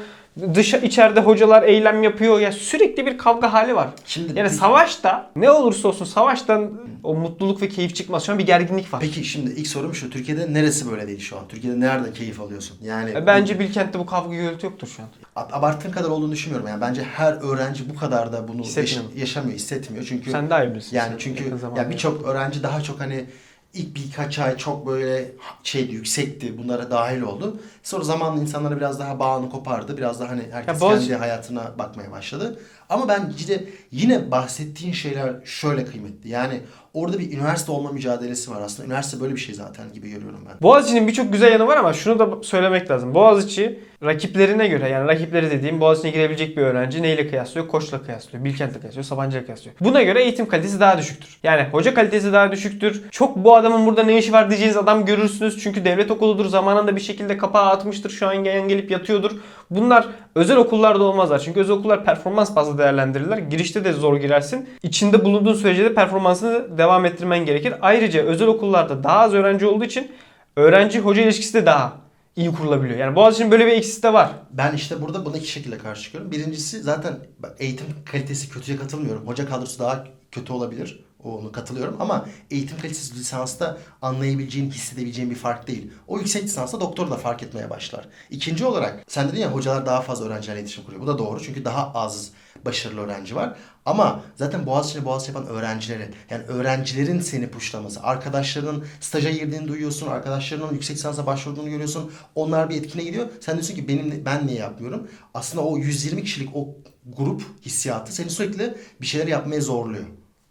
Dışa 0.55 0.77
içeride 0.79 1.21
hocalar 1.21 1.63
eylem 1.63 2.03
yapıyor. 2.03 2.41
Ya 2.41 2.53
sürekli 2.53 3.07
bir 3.07 3.19
kavga 3.19 3.53
hali 3.53 3.77
var. 3.77 3.89
Şimdi 4.05 4.39
Yani 4.39 4.51
savaşta 4.51 5.31
ne 5.37 5.51
olursa 5.51 5.89
olsun 5.89 6.05
savaştan 6.05 6.73
o 7.03 7.15
mutluluk 7.15 7.63
ve 7.63 7.69
keyif 7.69 7.95
çıkmaz. 7.95 8.25
Şu 8.27 8.33
an 8.33 8.39
bir 8.39 8.47
gerginlik 8.47 8.93
var. 8.95 9.01
Peki 9.01 9.25
şimdi 9.25 9.51
ilk 9.51 9.67
sorum 9.67 9.95
şu. 9.95 10.11
Türkiye'de 10.11 10.53
neresi 10.55 10.91
böyle 10.91 11.07
değil 11.09 11.21
şu 11.21 11.37
an? 11.39 11.49
Türkiye'de 11.49 11.81
nerede 11.81 12.13
keyif 12.13 12.41
alıyorsun? 12.41 12.77
Yani 12.83 13.11
E, 13.11 13.27
Bence 13.27 13.59
Bilkent'te 13.59 13.99
bu 13.99 14.07
kavga 14.07 14.35
gürültü 14.37 14.67
yoktur 14.67 14.89
şu 14.97 15.03
an. 15.03 15.09
Abarttığın 15.53 15.91
kadar 15.93 16.09
olduğunu 16.09 16.33
düşünmüyorum. 16.33 16.69
Yani 16.69 16.81
bence 16.81 17.03
her 17.03 17.33
öğrenci 17.33 17.91
bu 17.91 17.95
kadar 17.95 18.33
da 18.33 18.49
bunu 18.49 18.63
yaş- 18.77 18.99
yaşamıyor, 19.17 19.55
hissetmiyor. 19.59 20.05
Çünkü 20.09 20.31
Sen 20.31 20.51
daha 20.51 20.65
iyi 20.65 20.71
bilirsin. 20.71 20.97
yani 20.97 21.15
çünkü 21.19 21.45
ya 21.77 21.91
birçok 21.91 22.27
öğrenci 22.29 22.63
daha 22.63 22.81
çok 22.81 23.01
hani 23.01 23.25
ilk 23.75 23.97
birkaç 23.97 24.39
ay 24.39 24.57
çok 24.57 24.87
böyle 24.87 25.33
şeydi, 25.63 25.93
yüksekti. 25.95 26.59
Bunlara 26.59 26.91
dahil 26.91 27.23
oldu. 27.23 27.57
Sonra 27.83 28.05
zamanla 28.05 28.43
insanlara 28.43 28.77
biraz 28.77 28.99
daha 28.99 29.19
bağını 29.19 29.51
kopardı. 29.51 29.97
Biraz 29.97 30.21
daha 30.21 30.29
hani 30.29 30.43
herkes 30.53 30.75
Ya 30.75 30.81
Boğaz- 30.81 31.01
kendi 31.01 31.15
hayatına 31.17 31.73
bakmaya 31.79 32.11
başladı. 32.11 32.59
Ama 32.89 33.09
ben 33.09 33.33
de 33.49 33.65
yine 33.91 34.31
bahsettiğin 34.31 34.93
şeyler 34.93 35.33
şöyle 35.45 35.85
kıymetli. 35.85 36.31
Yani 36.31 36.61
orada 36.95 37.19
bir 37.19 37.33
üniversite 37.33 37.73
olma 37.73 37.93
mücadelesi 37.93 38.51
var 38.51 38.61
aslında. 38.61 38.87
Üniversite 38.87 39.21
böyle 39.21 39.35
bir 39.35 39.41
şey 39.41 39.55
zaten 39.55 39.93
gibi 39.93 40.11
görüyorum 40.11 40.41
ben. 40.49 40.57
Boğaziçi'nin 40.63 41.09
birçok 41.09 41.33
güzel 41.33 41.53
yanı 41.53 41.67
var 41.67 41.77
ama 41.77 41.93
şunu 41.93 42.19
da 42.19 42.43
söylemek 42.43 42.91
lazım. 42.91 43.15
Boğaziçi 43.15 43.81
rakiplerine 44.05 44.69
göre 44.69 44.89
yani 44.89 45.09
rakipleri 45.09 45.51
dediğim 45.51 45.81
Boğaziçi'ne 45.81 46.11
girebilecek 46.11 46.57
bir 46.57 46.63
öğrenci 46.63 47.03
neyle 47.03 47.29
kıyaslıyor? 47.31 47.69
Koç'la 47.69 48.03
kıyaslıyor, 48.03 48.45
Bilkent'le 48.45 48.81
kıyaslıyor, 48.81 49.05
Sabancı'yla 49.05 49.45
kıyaslıyor. 49.45 49.77
Buna 49.81 50.03
göre 50.03 50.23
eğitim 50.23 50.49
kalitesi 50.49 50.81
daha 50.81 50.99
düşüktür. 50.99 51.39
Yani 51.43 51.69
hoca 51.73 51.95
kalitesi 51.95 52.33
daha 52.33 52.53
düşüktür. 52.53 53.03
Çok 53.11 53.37
bu 53.37 53.57
adamın 53.57 53.87
burada 53.87 54.03
ne 54.03 54.19
işi 54.19 54.33
var 54.33 54.49
diyeceğiniz 54.51 54.77
adam 54.77 55.05
görürsünüz. 55.05 55.63
Çünkü 55.63 55.85
devlet 55.85 56.11
okuludur. 56.11 56.47
Zamanında 56.47 56.97
bir 56.97 57.01
şekilde 57.01 57.37
kapağı 57.37 57.71
atmıştır. 57.71 58.11
Şu 58.11 58.29
an 58.29 58.45
gelip 58.45 58.91
yatıyordur. 58.91 59.31
Bunlar 59.71 60.07
özel 60.35 60.57
okullarda 60.57 61.05
olmazlar. 61.05 61.39
Çünkü 61.39 61.61
özel 61.61 61.77
okullar 61.77 62.05
performans 62.05 62.57
bazlı 62.57 62.79
değerlendirirler. 62.79 63.39
Girişte 63.39 63.85
de 63.85 63.93
zor 63.93 64.17
girersin. 64.17 64.69
İçinde 64.83 65.25
bulunduğun 65.25 65.55
sürece 65.55 65.85
de 65.85 65.95
performansını 65.95 66.79
devam 66.79 67.05
ettirmen 67.05 67.47
gerekir. 67.47 67.75
Ayrıca 67.81 68.23
özel 68.23 68.49
okullarda 68.49 69.05
daha 69.05 69.19
az 69.19 69.35
öğrenci 69.35 69.67
olduğu 69.67 69.85
için 69.85 70.13
öğrenci 70.57 71.01
hoca 71.01 71.23
ilişkisi 71.23 71.55
de 71.55 71.67
daha 71.67 71.93
iyi 72.37 72.53
kurulabiliyor. 72.53 72.99
Yani 72.99 73.17
Boğaziçi'nin 73.17 73.51
böyle 73.51 73.67
bir 73.67 73.73
eksisi 73.73 74.03
de 74.03 74.13
var. 74.13 74.31
Ben 74.51 74.73
işte 74.75 75.03
burada 75.03 75.25
buna 75.25 75.37
iki 75.37 75.49
şekilde 75.49 75.79
karşı 75.79 76.03
çıkıyorum. 76.03 76.31
Birincisi 76.31 76.83
zaten 76.83 77.15
eğitim 77.59 77.87
kalitesi 78.05 78.49
kötüye 78.49 78.79
katılmıyorum. 78.79 79.27
Hoca 79.27 79.49
kadrosu 79.49 79.79
daha 79.79 80.05
kötü 80.31 80.53
olabilir. 80.53 81.04
Onu 81.25 81.53
katılıyorum 81.53 81.97
ama 82.01 82.29
eğitim 82.51 82.79
kalitesi 82.79 83.15
lisansta 83.15 83.79
anlayabileceğin, 84.03 84.71
hissedebileceğin 84.71 85.31
bir 85.31 85.37
fark 85.37 85.67
değil. 85.67 85.91
O 86.09 86.19
yüksek 86.19 86.45
lisansta 86.45 86.81
doktor 86.81 87.11
da 87.11 87.17
fark 87.17 87.43
etmeye 87.43 87.71
başlar. 87.71 88.09
İkinci 88.31 88.65
olarak 88.65 89.05
sen 89.09 89.29
dedin 89.29 89.41
ya 89.41 89.53
hocalar 89.53 89.87
daha 89.87 90.01
fazla 90.01 90.27
öğrencilerle 90.27 90.61
iletişim 90.61 90.85
kuruyor. 90.85 91.03
Bu 91.03 91.07
da 91.07 91.19
doğru 91.19 91.43
çünkü 91.43 91.65
daha 91.65 91.93
az 91.95 92.31
başarılı 92.65 93.01
öğrenci 93.01 93.37
var. 93.37 93.57
Ama 93.87 94.21
zaten 94.37 94.67
Boğaziçi'ne 94.67 95.05
Boğaziçi 95.05 95.33
yapan 95.33 95.47
öğrencilerin 95.47 96.15
yani 96.31 96.45
öğrencilerin 96.45 97.21
seni 97.21 97.51
puşlaması, 97.51 98.03
arkadaşlarının 98.03 98.85
staja 99.01 99.31
girdiğini 99.31 99.69
duyuyorsun, 99.69 100.07
arkadaşlarının 100.07 100.73
yüksek 100.73 100.97
lisansa 100.97 101.27
başvurduğunu 101.27 101.71
görüyorsun. 101.71 102.13
Onlar 102.35 102.71
bir 102.71 102.77
etkine 102.77 103.05
gidiyor. 103.05 103.27
Sen 103.41 103.55
diyorsun 103.55 103.75
ki 103.75 103.89
benim 103.89 104.25
ben 104.25 104.47
niye 104.47 104.59
yapmıyorum? 104.59 105.09
Aslında 105.35 105.65
o 105.65 105.79
120 105.79 106.23
kişilik 106.23 106.57
o 106.57 106.69
grup 107.17 107.43
hissiyatı 107.63 108.15
seni 108.15 108.31
sürekli 108.31 108.75
bir 109.01 109.07
şeyler 109.07 109.27
yapmaya 109.27 109.61
zorluyor. 109.61 110.05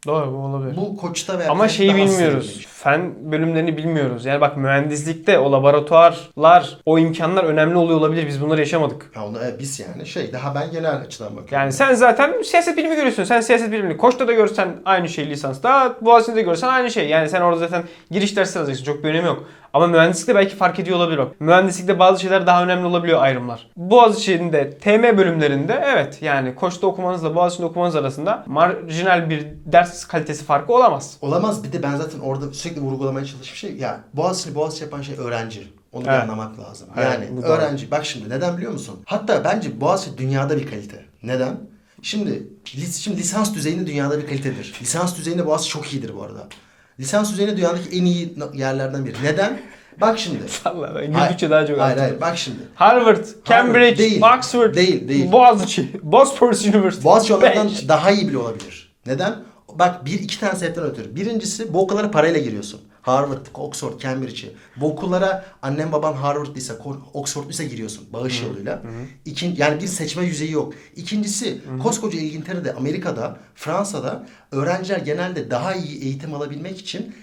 Doğru 0.08 0.34
bu 0.34 0.38
olabilir. 0.38 0.78
Bu 0.78 0.98
koçta 0.98 1.40
veya 1.40 1.52
Ama 1.52 1.68
şeyi 1.68 1.96
bilmiyoruz. 1.96 2.66
Fen 2.70 3.32
bölümlerini 3.32 3.78
bilmiyoruz. 3.78 4.26
Yani 4.26 4.42
bak 4.42 4.58
mühendislikte 4.58 5.40
o 5.40 5.52
laboratuvarlar, 5.52 6.78
o 6.86 7.00
imkanlar 7.00 7.44
önemli 7.44 7.78
oluyor 7.78 8.00
olabilir. 8.00 8.28
Biz 8.28 8.42
bunları 8.42 8.60
yaşamadık. 8.60 9.12
Ha, 9.16 9.26
onu, 9.26 9.38
evet, 9.44 9.60
biz 9.60 9.80
yani 9.80 10.06
şey 10.06 10.34
daha 10.34 10.56
ben 10.56 10.72
genel 10.72 10.96
açıdan 10.96 11.28
bakıyorum. 11.28 11.54
Yani 11.54 11.72
sen 11.72 11.94
zaten 11.94 12.42
siyaset 12.42 12.78
bilimi 12.78 12.96
görüyorsun. 12.96 13.24
Sen 13.24 13.42
siyaset 13.42 13.72
bilimini 13.72 13.98
Koç'ta 13.98 14.28
da 14.28 14.34
görsen 14.34 14.70
aynı 14.86 15.10
şey 15.10 15.30
lisansta, 15.30 15.96
Boğaziçi'nde 16.02 16.36
de 16.36 16.42
görsen 16.42 16.68
aynı 16.68 16.92
şey. 16.92 17.10
Yani 17.10 17.30
sen 17.30 17.42
orada 17.42 17.60
zaten 17.60 17.84
giriş 18.12 18.36
dersi 18.38 18.60
alacaksın. 18.60 18.86
Çok 18.86 19.04
bir 19.04 19.10
önemi 19.10 19.28
yok. 19.28 19.44
Ama 19.74 19.88
mühendislikte 19.88 20.36
belki 20.36 20.56
fark 20.56 20.80
ediyor 20.80 20.98
olabilir 20.98 21.18
bak. 21.18 21.42
Mühendislikte 21.42 22.00
bazı 22.00 22.22
şeyler 22.22 22.48
daha 22.48 22.64
önemli 22.64 22.86
olabiliyor 22.86 23.22
ayrımlar. 23.22 23.68
Boğaziçi'nde 23.78 24.70
TM 24.78 25.18
bölümlerinde 25.18 25.84
evet 25.86 26.22
yani 26.22 26.56
Koç'ta 26.56 26.88
okumanızla 26.88 27.36
Boğaziçi'nde 27.36 27.68
okumanız 27.68 27.96
arasında 27.96 28.44
marjinal 28.48 29.30
bir 29.30 29.48
ders 29.66 30.06
kalitesi 30.06 30.46
farkı 30.46 30.74
olamaz. 30.74 31.18
Olamaz 31.22 31.64
bir 31.64 31.72
de 31.72 31.84
ben 31.84 31.96
zaten 31.96 32.20
orada 32.20 32.54
sürekli 32.54 32.82
vurgulamaya 32.82 33.26
çalışmış 33.26 33.60
şey 33.60 33.76
ya 33.78 34.00
Boğaziçi'ni 34.14 34.56
Boğaziçi 34.56 34.84
yapan 34.84 35.02
şey 35.02 35.16
öğrenci. 35.18 35.68
Onu 35.92 36.04
Evet. 36.08 36.24
anlamak 36.24 36.60
lazım. 36.60 36.88
Evet, 36.98 37.08
yani 37.14 37.38
doğru. 37.42 37.46
öğrenci. 37.52 37.92
Bak 37.92 38.06
şimdi 38.06 38.30
neden 38.30 38.58
biliyor 38.58 38.72
musun? 38.72 39.00
Hatta 39.06 39.44
bence 39.44 39.82
Boğaziçi 39.82 40.18
dünyada 40.18 40.58
bir 40.58 40.68
kalite. 40.68 41.06
Neden? 41.24 41.58
Şimdi, 42.02 42.48
şimdi 42.96 43.18
lisans 43.18 43.54
düzeyinde 43.54 43.88
dünyada 43.88 44.18
bir 44.18 44.28
kalitedir. 44.28 44.74
Lisans 44.82 45.18
düzeyinde 45.18 45.46
Boğaziçi 45.46 45.72
çok 45.72 45.94
iyidir 45.94 46.12
bu 46.18 46.24
arada. 46.24 46.48
Lisans 47.00 47.32
düzeyinde 47.32 47.58
dünyadaki 47.58 47.98
en 48.00 48.06
iyi 48.06 48.36
yerlerden 48.54 49.06
biri. 49.06 49.16
Neden? 49.24 49.60
Bak 50.02 50.20
şimdi. 50.20 50.40
Allah 50.66 50.96
ben 50.96 51.14
güldükçe 51.14 51.50
daha 51.50 51.68
çok 51.68 51.80
Hayır 51.80 51.98
hayır 51.98 52.22
bak 52.22 52.38
şimdi. 52.38 52.58
Harvard, 52.76 53.26
Cambridge, 53.46 53.98
değil. 53.98 54.22
Oxford, 54.38 54.76
Değil, 54.76 55.08
değil. 55.08 55.32
Boğaziçi, 55.32 55.90
Bosphorus 56.04 56.66
University. 56.66 57.04
Boğaziçi 57.04 57.34
onlardan 57.34 57.70
daha 57.88 58.12
iyi 58.12 58.28
bile 58.28 58.38
olabilir. 58.38 58.94
Neden? 59.06 59.36
Bak 59.74 60.06
bir 60.06 60.20
iki 60.20 60.40
tane 60.40 60.56
sebepten 60.56 60.84
ötürü. 60.84 61.16
Birincisi 61.16 61.74
bu 61.74 61.82
okullara 61.82 62.12
parayla 62.12 62.40
giriyorsun. 62.40 62.82
Harvard, 63.04 63.46
Oxford, 63.54 64.00
Cambridge'i. 64.00 64.52
Bu 64.78 64.92
okullara 64.92 65.46
annen 65.62 65.92
baban 65.92 66.14
Harvard'lıysa, 66.14 66.74
Oxford'lıysa 67.14 67.64
giriyorsun 67.64 68.06
bağış 68.14 68.42
yoluyla. 68.42 68.82
İkin, 69.26 69.56
yani 69.58 69.82
bir 69.82 69.88
seçme 69.88 70.26
yüzeyi 70.26 70.52
yok. 70.52 70.74
İkincisi 70.96 71.58
koskoca 71.84 72.20
İngiltere'de, 72.20 72.74
Amerika'da, 72.74 73.38
Fransa'da 73.56 74.26
öğrenciler 74.52 74.98
genelde 74.98 75.52
daha 75.52 75.74
iyi 75.74 76.04
eğitim 76.04 76.34
alabilmek 76.34 76.80
için 76.80 77.16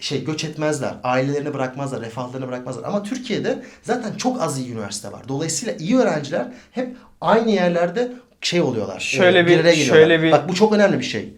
şey 0.00 0.24
göç 0.24 0.44
etmezler. 0.44 0.94
Ailelerini 1.02 1.54
bırakmazlar, 1.54 2.00
refahlarını 2.00 2.48
bırakmazlar. 2.48 2.84
Ama 2.84 3.02
Türkiye'de 3.02 3.62
zaten 3.82 4.14
çok 4.16 4.42
az 4.42 4.58
iyi 4.58 4.72
üniversite 4.72 5.12
var. 5.12 5.28
Dolayısıyla 5.28 5.74
iyi 5.74 5.96
öğrenciler 5.98 6.46
hep 6.70 6.96
aynı 7.20 7.50
yerlerde 7.50 8.12
şey 8.40 8.60
oluyorlar. 8.60 9.00
Şöyle 9.00 9.38
e, 9.38 9.46
bir- 9.46 9.50
şöyle 9.86 10.22
bir- 10.22 10.32
Bak 10.32 10.48
bu 10.48 10.54
çok 10.54 10.72
önemli 10.72 10.98
bir 10.98 11.04
şey. 11.04 11.34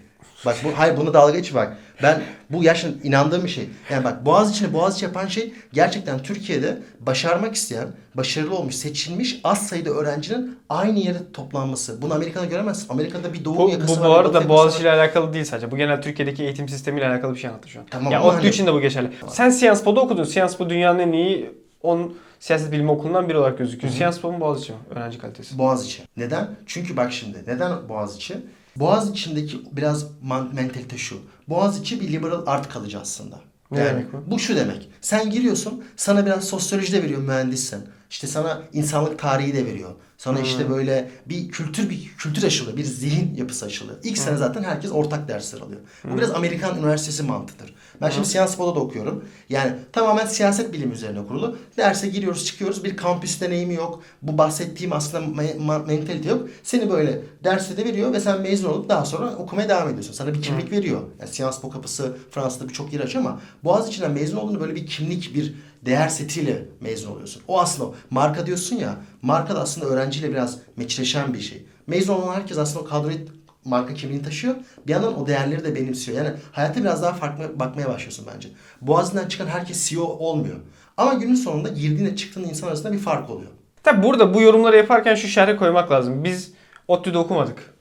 Bak 0.47 0.57
bu 0.65 0.69
hayır 0.79 0.97
bunu 0.97 1.15
dalga 1.15 1.33
geç 1.39 1.55
bak. 1.55 1.77
Ben 2.03 2.23
bu 2.51 2.63
gerçekten 2.63 3.09
inandığım 3.09 3.45
bir 3.45 3.49
şey. 3.49 3.69
Yani 3.91 4.05
bak 4.05 4.27
Boğaziçi'ni 4.27 4.73
Boğaziçi 4.73 5.05
yapan 5.05 5.27
şey 5.27 5.53
gerçekten 5.73 6.23
Türkiye'de 6.23 6.79
başarmak 7.01 7.55
isteyen, 7.55 7.89
başarılı 8.15 8.55
olmuş, 8.57 8.75
seçilmiş 8.75 9.41
az 9.45 9.67
sayıda 9.69 9.91
öğrencinin 9.91 10.59
aynı 10.69 10.99
yere 10.99 11.19
toplanması. 11.33 12.03
Bunu 12.03 12.15
Amerika'da 12.15 12.45
göremezsin. 12.45 12.87
Amerika'da 12.89 13.33
bir 13.33 13.45
doğu 13.45 13.57
Bu, 13.57 13.71
yakası 13.71 14.01
bu, 14.01 14.01
var. 14.01 14.25
bu 14.25 14.29
bir 14.29 14.29
batı 14.29 14.39
arada 14.39 14.49
Boğaziçi 14.49 14.83
ile 14.83 14.89
var. 14.91 14.95
alakalı 14.99 15.33
değil 15.33 15.45
sadece. 15.45 15.71
Bu 15.71 15.77
genel 15.77 16.03
Türkiye'deki 16.03 16.43
eğitim 16.45 16.69
sistemiyle 16.69 17.09
alakalı 17.09 17.35
bir 17.35 17.39
şey 17.39 17.51
anlatıyor 17.51 17.73
şu 17.73 17.81
an. 17.81 17.87
Tamam 17.91 18.13
ya 18.13 18.23
ODTÜ 18.23 18.37
hani- 18.37 18.49
için 18.49 18.67
de 18.67 18.73
bu 18.73 18.81
geçerli. 18.81 19.11
Sen 19.29 19.51
Sciencepo'da 19.51 20.01
okudun. 20.01 20.25
Sciencepo 20.25 20.71
dünyanın 20.71 20.99
en 20.99 21.13
iyi 21.13 21.51
10 21.83 22.15
siyaset 22.41 22.73
bilimi 22.73 22.91
okulundan 22.91 23.29
biri 23.29 23.39
olarak 23.39 23.59
gözüküyor. 23.59 23.93
Sciencepo 23.95 24.33
mu 24.33 24.41
Boğaziçi 24.41 24.73
mi? 24.73 24.79
Öğrenci 24.91 25.19
kalitesi. 25.19 25.59
Boğaziçi. 25.59 26.03
Neden? 26.17 26.49
Çünkü 26.67 26.97
bak 26.97 27.13
şimdi 27.13 27.39
neden 27.47 27.89
Boğaziçi? 27.89 28.37
Boğaziçi'ndeki 28.81 29.61
biraz 29.73 30.07
man- 30.23 30.55
mentalite 30.55 30.99
şu. 30.99 31.17
Boğaziçi 31.49 32.01
bir 32.01 32.09
liberal 32.13 32.43
art 32.47 32.69
kalıcı 32.69 33.01
aslında. 33.01 33.41
Ne 33.71 33.85
demek 33.85 34.13
bu? 34.13 34.31
Bu 34.31 34.39
şu 34.39 34.57
demek. 34.57 34.89
Sen 35.01 35.31
giriyorsun, 35.31 35.85
sana 35.97 36.27
biraz 36.27 36.45
sosyoloji 36.45 36.93
de 36.93 37.03
veriyor 37.03 37.21
mühendissen. 37.23 37.81
İşte 38.11 38.27
sana 38.27 38.63
insanlık 38.73 39.19
tarihi 39.19 39.55
de 39.55 39.67
veriyor. 39.67 39.91
Sana 40.19 40.39
Hmm. 40.39 40.45
işte 40.45 40.71
böyle 40.71 41.11
bir 41.27 41.49
kültür 41.49 41.91
bir 41.91 42.13
kültür 42.19 42.43
aşılıyor, 42.45 42.77
bir 42.77 42.85
zihin 42.85 43.35
yapısı 43.35 43.67
aşılıyor. 43.67 43.99
İlk 44.03 44.17
Hmm. 44.17 44.25
sene 44.25 44.37
zaten 44.37 44.63
herkes 44.63 44.93
ortak 44.93 45.29
dersler 45.29 45.61
alıyor. 45.61 45.81
Bu 46.05 46.19
biraz 46.19 46.31
Amerikan 46.31 46.79
üniversitesi 46.79 47.23
mantığıdır. 47.23 47.75
Ben 48.01 48.11
şimdi 48.11 48.29
Sciencepo'da 48.29 48.75
da 48.75 48.81
okuyorum. 48.81 49.25
Yani 49.49 49.73
tamamen 49.93 50.27
siyaset 50.27 50.73
bilimi 50.73 50.93
üzerine 50.93 51.27
kurulu. 51.27 51.57
Derse 51.77 52.09
giriyoruz, 52.09 52.45
çıkıyoruz. 52.45 52.85
Bir 52.85 52.97
kampüs 52.97 53.41
deneyimi 53.41 53.75
yok. 53.75 54.03
Bu 54.23 54.39
bahsettiğim 54.39 54.93
aslında 54.93 55.43
me- 55.43 55.87
mentalite 55.87 56.29
yok. 56.29 56.49
Seni 56.63 56.91
böyle 56.91 57.21
derste 57.45 57.77
de 57.77 57.85
veriyor 57.85 58.13
ve 58.13 58.21
sen 58.21 58.41
mezun 58.41 58.69
olup 58.69 58.89
daha 58.89 59.05
sonra 59.05 59.37
okumaya 59.37 59.69
devam 59.69 59.89
ediyorsun. 59.89 60.13
Sana 60.13 60.35
bir 60.35 60.43
kimlik 60.43 60.73
veriyor. 60.73 61.01
Yani 61.21 61.31
Sciences 61.31 61.61
Po 61.61 61.71
kapısı 61.71 62.17
Fransa'da 62.31 62.69
birçok 62.69 62.93
yer 62.93 63.01
açıyor 63.01 63.25
ama 63.25 63.41
Boğaziçi'nden 63.65 64.11
mezun 64.13 64.37
olduğunda 64.37 64.61
böyle 64.61 64.75
bir 64.75 64.87
kimlik, 64.87 65.35
bir 65.35 65.55
değer 65.87 66.09
setiyle 66.09 66.65
mezun 66.81 67.11
oluyorsun. 67.11 67.43
O 67.49 67.61
aslında 67.61 67.89
o. 67.89 67.95
Marka 68.11 68.47
diyorsun 68.47 68.77
ya, 68.77 68.97
marka 69.23 69.55
da 69.55 69.61
aslında 69.61 69.87
öğrenciyle 69.87 70.31
biraz 70.31 70.59
meçleşen 70.77 71.35
bir 71.35 71.41
şey. 71.41 71.67
Mezun 71.87 72.15
olan 72.15 72.35
herkes 72.35 72.59
aslında 72.59 72.81
o 72.81 72.85
kadroyu 72.85 73.17
marka 73.65 73.95
kimliğini 73.95 74.25
taşıyor. 74.25 74.55
Bir 74.87 74.93
yandan 74.93 75.21
o 75.21 75.27
değerleri 75.27 75.65
de 75.65 75.75
benimsiyor. 75.75 76.19
Yani 76.19 76.31
hayata 76.53 76.81
biraz 76.81 77.03
daha 77.03 77.13
farklı 77.13 77.61
bakmaya 77.61 77.89
başlıyorsun 77.89 78.27
bence. 78.35 78.49
Boğaziçi'nden 78.81 79.29
çıkan 79.29 79.47
herkes 79.47 79.89
CEO 79.89 80.05
olmuyor. 80.05 80.57
Ama 80.97 81.15
günün 81.15 81.35
sonunda 81.35 81.69
girdiğinle 81.69 82.17
çıktığın 82.17 82.45
insan 82.45 82.69
arasında 82.69 82.93
bir 82.93 82.99
fark 82.99 83.31
oluyor. 83.31 83.51
Tabi 83.83 84.03
burada 84.03 84.35
bu 84.35 84.43
yorumları 84.43 84.77
yaparken 84.77 85.15
şu 85.15 85.29
şerhe 85.29 85.57
koymak 85.57 85.91
lazım. 85.91 86.25
Biz 86.25 86.53
ODTÜ'de 86.89 87.19
okumadık. 87.19 87.78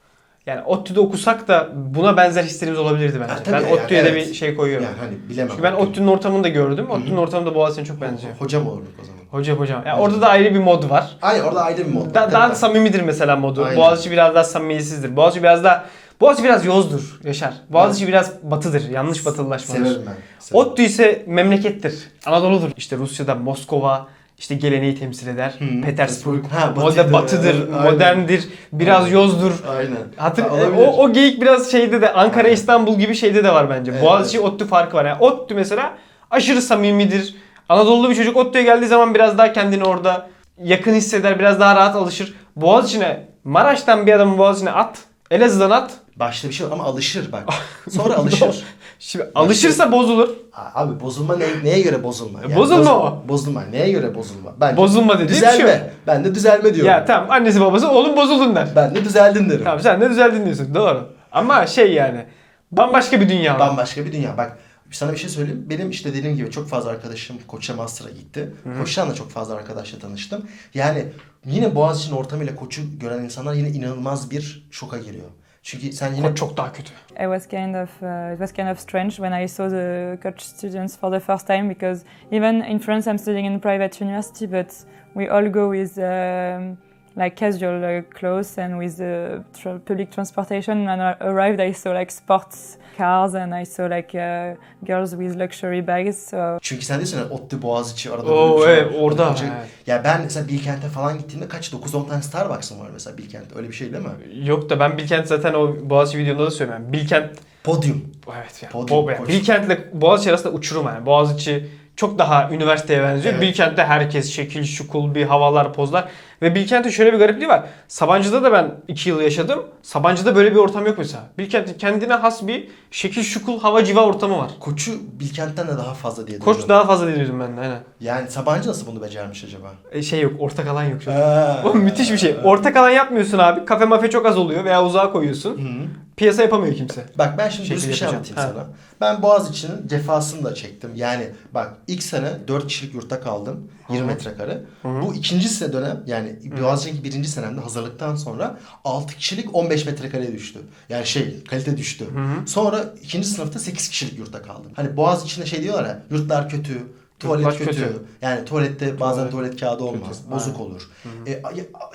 Yani 0.47 0.61
ODTÜ'de 0.61 0.99
okusak 0.99 1.47
da 1.47 1.69
buna 1.75 2.17
benzer 2.17 2.43
hislerimiz 2.43 2.79
olabilirdi 2.79 3.19
bence. 3.21 3.33
Ha, 3.33 3.39
ben 3.47 3.61
yani, 3.61 3.73
ODTÜ'ye 3.73 4.05
de 4.05 4.09
evet. 4.09 4.29
bir 4.29 4.33
şey 4.33 4.55
koyuyorum. 4.55 4.85
Yani 4.85 4.97
hani 4.99 5.29
bilemem. 5.29 5.49
Çünkü 5.49 5.63
ben 5.63 5.73
ODTÜ'nün 5.73 6.07
ortamını 6.07 6.43
da 6.43 6.47
gördüm. 6.47 6.91
ODTÜ'nün 6.91 7.17
ortamı 7.17 7.45
da 7.45 7.55
Boğaziçi'ne 7.55 7.85
çok 7.85 8.01
benziyor. 8.01 8.33
Hocam 8.39 8.67
olurduk 8.67 8.93
o 9.01 9.05
zaman. 9.05 9.19
Hocam 9.31 9.57
hocam. 9.57 9.83
Ya 9.85 9.97
orada 9.97 10.21
da 10.21 10.27
ayrı 10.29 10.53
bir 10.53 10.59
mod 10.59 10.89
var. 10.89 11.17
Aynen 11.21 11.43
orada 11.43 11.63
ayrı 11.63 11.77
bir 11.77 11.93
mod. 11.93 12.05
var. 12.05 12.13
Da- 12.13 12.31
daha 12.31 12.47
tabii. 12.47 12.57
samimidir 12.57 13.01
mesela 13.01 13.35
modu. 13.35 13.63
Aynen. 13.63 13.77
Boğaziçi 13.77 14.11
biraz 14.11 14.35
daha 14.35 14.43
samimiyetsizdir. 14.43 15.15
Boğaziçi 15.15 15.43
biraz 15.43 15.63
daha 15.63 15.85
Boğaziçi 16.21 16.43
biraz 16.43 16.65
yozdur 16.65 17.19
Yaşar. 17.23 17.53
Boğaziçi 17.69 18.07
biraz 18.07 18.33
batıdır. 18.43 18.89
Yanlış 18.89 19.25
batılılaşmadır. 19.25 19.85
Severim 19.85 20.01
ben. 20.07 20.13
Severim. 20.39 20.67
ODTÜ 20.67 20.83
ise 20.83 21.23
memlekettir. 21.27 22.07
Anadolu'dur. 22.25 22.71
İşte 22.77 22.97
Rusya'da 22.97 23.35
Moskova 23.35 24.07
işte 24.38 24.56
geleneği 24.56 25.00
temsil 25.00 25.27
eder. 25.27 25.53
Hı, 25.60 25.82
Petersburg 25.82 26.46
Ha, 26.51 26.75
batıdır. 26.75 27.13
batıdır, 27.13 27.56
Aynen. 27.74 27.94
moderndir, 27.94 28.48
biraz 28.74 29.03
Aynen. 29.03 29.13
yozdur. 29.15 29.51
Aynen. 29.77 29.98
Hatır, 30.17 30.44
Ha, 30.44 30.48
e, 30.48 30.51
olabilir. 30.51 30.88
o, 30.88 30.91
o 31.03 31.13
geyik 31.13 31.41
biraz 31.41 31.72
şeyde 31.72 32.01
de 32.01 32.13
Ankara 32.13 32.44
Aynen. 32.44 32.53
İstanbul 32.56 33.00
gibi 33.00 33.15
şeyde 33.15 33.44
de 33.44 33.53
var 33.53 33.70
bence. 33.70 33.91
Evet, 33.91 34.01
Boğaziçi 34.03 34.39
ODTÜ 34.39 34.67
farkı 34.67 34.98
var. 34.98 35.06
Yani 35.06 35.20
ODTÜ 35.22 35.56
mesela 35.56 35.94
aşırı 36.32 36.62
samimidir. 36.62 37.36
Anadolu'lu 37.70 38.10
bir 38.10 38.15
çocuk 38.15 38.38
ODTÜ'ye 38.38 38.63
geldiği 38.63 38.88
zaman 38.88 39.15
biraz 39.15 39.38
daha 39.38 39.53
kendini 39.53 39.84
orada 39.84 40.27
yakın 40.63 40.94
hisseder, 40.94 41.39
biraz 41.39 41.60
daha 41.60 41.75
rahat 41.75 41.96
alışır. 41.96 42.34
Boğaziçi'ne 42.56 43.27
Maraş'tan 43.44 44.08
bir 44.08 44.13
adamı 44.13 44.38
Boğaziçi'ne 44.38 44.72
at. 44.72 44.98
Elazığ'dan 45.32 45.72
at. 45.72 45.91
Başta 46.15 46.50
bir 46.50 46.53
şey 46.53 46.63
yok 46.63 46.74
ama 46.74 46.84
alışır 46.84 47.32
bak. 47.32 47.44
Sonra 47.89 48.15
alışır. 48.15 48.63
Şimdi 48.99 49.31
alışırsa 49.35 49.91
bozulur. 49.91 50.29
Abi 50.53 50.99
bozulma 50.99 51.35
ne, 51.35 51.45
neye 51.63 51.81
göre 51.81 52.03
bozulma? 52.03 52.39
Bozulma 52.55 52.83
boz- 52.83 52.87
o. 52.87 53.23
Bozulma. 53.27 53.63
Neye 53.71 53.91
göre 53.91 54.15
bozulma? 54.15 54.53
Bence 54.61 54.77
Bozulma 54.77 55.15
dediği 55.19 55.23
bir 55.29 55.29
düzelme. 55.35 55.57
şey 55.57 55.65
yok. 55.65 55.77
Ben 56.07 56.25
de 56.25 56.35
düzelme 56.35 56.73
diyorum. 56.73 56.91
Ya 56.91 57.05
tamam 57.05 57.31
annesi 57.31 57.61
babası 57.61 57.89
oğlum 57.89 58.17
bozuldun 58.17 58.55
der. 58.55 58.67
Ben 58.75 58.95
de 58.95 59.05
düzeldin 59.05 59.49
derim. 59.49 59.63
Tamam 59.63 59.79
sen 59.79 60.01
de 60.01 60.09
düzeldin 60.09 60.45
diyorsun 60.45 60.75
doğru. 60.75 61.09
Ama 61.31 61.67
şey 61.67 61.93
yani 61.93 62.25
bambaşka 62.71 63.21
bir 63.21 63.29
dünya. 63.29 63.59
Bambaşka 63.59 64.05
bir 64.05 64.11
dünya. 64.11 64.37
Bak 64.37 64.57
sana 64.91 65.11
bir 65.11 65.17
şey 65.17 65.29
söyleyeyim. 65.29 65.65
Benim 65.69 65.89
işte 65.89 66.13
dediğim 66.13 66.37
gibi 66.37 66.51
çok 66.51 66.69
fazla 66.69 66.89
arkadaşım 66.89 67.37
Koç'a 67.47 67.73
Master'a 67.75 68.09
gitti. 68.09 68.53
Koç'tan 68.79 69.09
da 69.09 69.15
çok 69.15 69.29
fazla 69.31 69.55
arkadaşla 69.55 69.99
tanıştım. 69.99 70.45
Yani 70.73 71.05
yine 71.45 71.75
Boğaziçi'nin 71.75 72.15
ortamıyla 72.15 72.55
Koç'u 72.55 72.81
gören 72.99 73.23
insanlar 73.23 73.53
yine 73.53 73.69
inanılmaz 73.69 74.31
bir 74.31 74.67
şoka 74.71 74.97
giriyor. 74.97 75.25
Çünkü 75.67 75.91
sen 75.91 76.13
yine 76.13 76.27
Koç 76.27 76.38
çok 76.38 76.57
daha 76.57 76.74
kötü. 76.74 76.91
I 77.19 77.24
was 77.24 77.47
kind 77.47 77.75
of 77.75 77.89
uh, 78.01 78.33
it 78.33 78.38
was 78.38 78.53
kind 78.53 78.69
of 78.69 78.79
strange 78.79 79.09
when 79.09 79.43
I 79.43 79.47
saw 79.47 79.69
the 79.69 80.17
coach 80.24 80.41
students 80.41 80.97
for 80.97 81.12
the 81.12 81.19
first 81.19 81.47
time 81.47 81.69
because 81.69 82.05
even 82.31 82.55
in 82.62 82.79
France 82.79 83.12
I'm 83.12 83.17
studying 83.17 83.45
in 83.45 83.59
private 83.59 84.05
university, 84.05 84.51
but 84.51 84.67
we 85.15 85.29
all 85.29 85.51
go 85.51 85.71
with 85.71 85.97
um, 85.97 86.77
like 87.17 87.36
casual 87.36 87.83
uh, 87.83 88.03
clothes 88.19 88.57
and 88.57 88.81
with 88.81 89.01
uh, 89.01 89.43
tra- 89.53 89.79
public 89.79 90.12
transportation. 90.12 90.88
And 90.88 91.01
I 91.01 91.15
arrived, 91.19 91.59
I 91.59 91.74
saw 91.74 92.00
like 92.00 92.12
sports 92.12 92.77
cars 92.97 93.36
and 93.36 93.53
I 93.62 93.65
saw 93.65 93.88
like 93.88 94.15
uh, 94.15 94.55
girls 94.86 95.12
with 95.12 95.36
luxury 95.36 95.88
bags. 95.88 96.29
So 96.29 96.57
Çünkü 96.62 96.86
sen 96.86 96.97
diyorsun 96.97 97.17
ya 97.17 97.29
ODTÜ 97.29 97.62
Boğaziçi 97.62 98.12
arada 98.12 98.31
Oo, 98.33 98.63
şey 98.63 98.74
evet, 98.74 98.93
orada, 99.00 99.36
evet. 99.41 99.67
Ya 99.88 100.03
ben 100.03 100.21
mesela 100.21 100.47
Bilkent'e 100.47 100.88
falan 100.88 101.17
gittiğimde 101.17 101.47
kaç 101.47 101.74
9-10 101.74 102.07
tane 102.09 102.21
Starbucks'ım 102.21 102.79
var 102.79 102.89
mesela 102.93 103.17
Bilkent'te. 103.17 103.57
Öyle 103.57 103.67
bir 103.67 103.74
şey 103.74 103.93
değil 103.93 104.03
mi? 104.03 104.47
Yok 104.47 104.69
da 104.69 104.79
ben 104.79 104.97
Bilkent 104.97 105.27
zaten 105.27 105.53
o 105.53 105.75
Boğaziçi 105.89 106.17
videomda 106.17 106.45
da 106.45 106.51
söylüyorum. 106.51 106.83
Yani 106.83 106.93
Bilkent 106.93 107.31
Podyum. 107.63 108.05
evet 108.38 108.63
yani. 108.63 108.71
Podyum, 108.71 109.00
Bo- 109.00 109.12
yani. 109.13 109.27
Bilkent'le 109.27 110.01
Boğaziçi 110.01 110.29
arasında 110.29 110.53
uçurum 110.53 110.86
yani. 110.86 111.05
Boğaziçi 111.05 111.67
çok 111.95 112.19
daha 112.19 112.50
üniversiteye 112.51 113.03
benziyor. 113.03 113.33
Evet. 113.33 113.43
Bilkent'te 113.43 113.83
herkes 113.83 114.31
şekil, 114.33 114.63
şukul, 114.63 115.15
bir 115.15 115.25
havalar, 115.25 115.74
pozlar. 115.74 116.07
Ve 116.41 116.56
Bilkent'in 116.56 116.89
şöyle 116.89 117.13
bir 117.13 117.17
garipliği 117.17 117.48
var. 117.48 117.63
Sabancı'da 117.88 118.44
da 118.44 118.51
ben 118.51 118.75
2 118.88 119.10
yıl 119.10 119.22
yaşadım. 119.22 119.63
Sabancı'da 119.82 120.36
böyle 120.36 120.51
bir 120.51 120.56
ortam 120.56 120.86
yok 120.86 120.98
mesela. 120.98 121.24
Bilkent'in 121.38 121.74
kendine 121.74 122.13
has 122.13 122.48
bir 122.48 122.67
şekil, 122.91 123.24
şukul, 123.24 123.60
hava, 123.60 123.84
civa 123.84 124.01
ortamı 124.06 124.38
var. 124.38 124.51
Koçu 124.60 124.91
Bilkent'ten 125.20 125.67
de 125.67 125.77
daha 125.77 125.94
fazla 125.94 126.27
diye 126.27 126.39
Koç 126.39 126.56
duydum. 126.56 126.70
daha 126.70 126.86
fazla 126.86 127.08
dinliyordum 127.08 127.39
ben 127.39 127.58
de 127.58 127.62
aynen. 127.62 127.79
Yani 128.00 128.32
Sabancı 128.32 128.70
nasıl 128.70 128.88
bunu 128.88 129.01
becermiş 129.01 129.44
acaba? 129.44 129.67
E, 129.91 130.01
şey 130.01 130.22
yok, 130.22 130.34
ortak 130.39 130.67
alan 130.67 130.84
yok. 130.84 131.08
Aa. 131.08 131.74
Müthiş 131.74 132.12
bir 132.12 132.17
şey. 132.17 132.36
Ortak 132.44 132.75
alan 132.77 132.89
yapmıyorsun 132.89 133.38
abi. 133.38 133.65
Kafe 133.65 133.86
mafe 133.86 134.10
çok 134.10 134.25
az 134.25 134.38
oluyor 134.38 134.65
veya 134.65 134.86
uzağa 134.86 135.12
koyuyorsun. 135.12 135.58
Hı. 135.58 135.88
Piyasa 136.17 136.41
yapamıyor 136.41 136.75
kimse. 136.75 137.06
Bak 137.17 137.38
ben 137.38 137.50
şimdi 137.50 137.70
dürüst 137.70 137.89
bir 137.89 137.94
şey 137.94 138.08
anlatayım 138.08 138.36
Ha. 138.38 138.41
sana. 138.53 138.65
Ben 139.01 139.22
Boğaziçi'nin 139.22 139.88
cefasını 139.88 140.44
da 140.44 140.56
çektim. 140.56 140.89
Yani 140.96 141.24
bak 141.53 141.74
ilk 141.88 142.03
sene 142.03 142.27
4 142.48 142.67
kişilik 142.67 142.94
yurtta 142.94 143.20
kaldım. 143.22 143.72
20 143.89 144.03
Hı. 144.03 144.08
metrekare. 144.08 144.62
Hı 144.82 144.88
hı. 144.88 145.01
Bu 145.01 145.13
ikinci 145.13 145.50
sene 145.50 145.74
dönem 145.74 146.03
yani 146.06 146.26
Boğaziçi'ndeki 146.62 147.03
birinci 147.03 147.29
senemde 147.29 147.62
hazırlıktan 147.62 148.15
sonra 148.15 148.60
6 148.84 149.15
kişilik 149.15 149.55
15 149.55 149.86
metrekareye 149.86 150.34
düştü. 150.34 150.60
Yani 150.89 151.05
şey 151.05 151.43
kalite 151.43 151.77
düştü. 151.77 152.05
hı. 152.05 152.48
Sonra 152.48 152.86
ikinci 153.03 153.27
sınıfta 153.27 153.60
8 153.60 153.89
kişilik 153.89 154.19
yurtta 154.19 154.41
kaldım. 154.41 154.72
Hani 154.75 154.98
Boğaziçi'nde 154.98 155.46
şey 155.46 155.63
diyorlar 155.63 155.86
ya 155.86 156.03
yurtlar 156.12 156.50
kötü. 156.50 156.77
Tuvalet 157.19 157.57
kötü. 157.57 157.65
kötü. 157.65 158.03
Yani 158.22 158.46
tuvalette 158.46 159.00
bazen 159.00 159.15
Tuvalet 159.15 159.31
tuvalet 159.31 159.60
kağıdı 159.60 159.84
olmaz. 159.84 160.17
kötü. 160.17 160.31
Bozuk 160.31 160.55
Aynen. 160.60 160.69
olur. 160.69 160.89
E, 161.27 161.43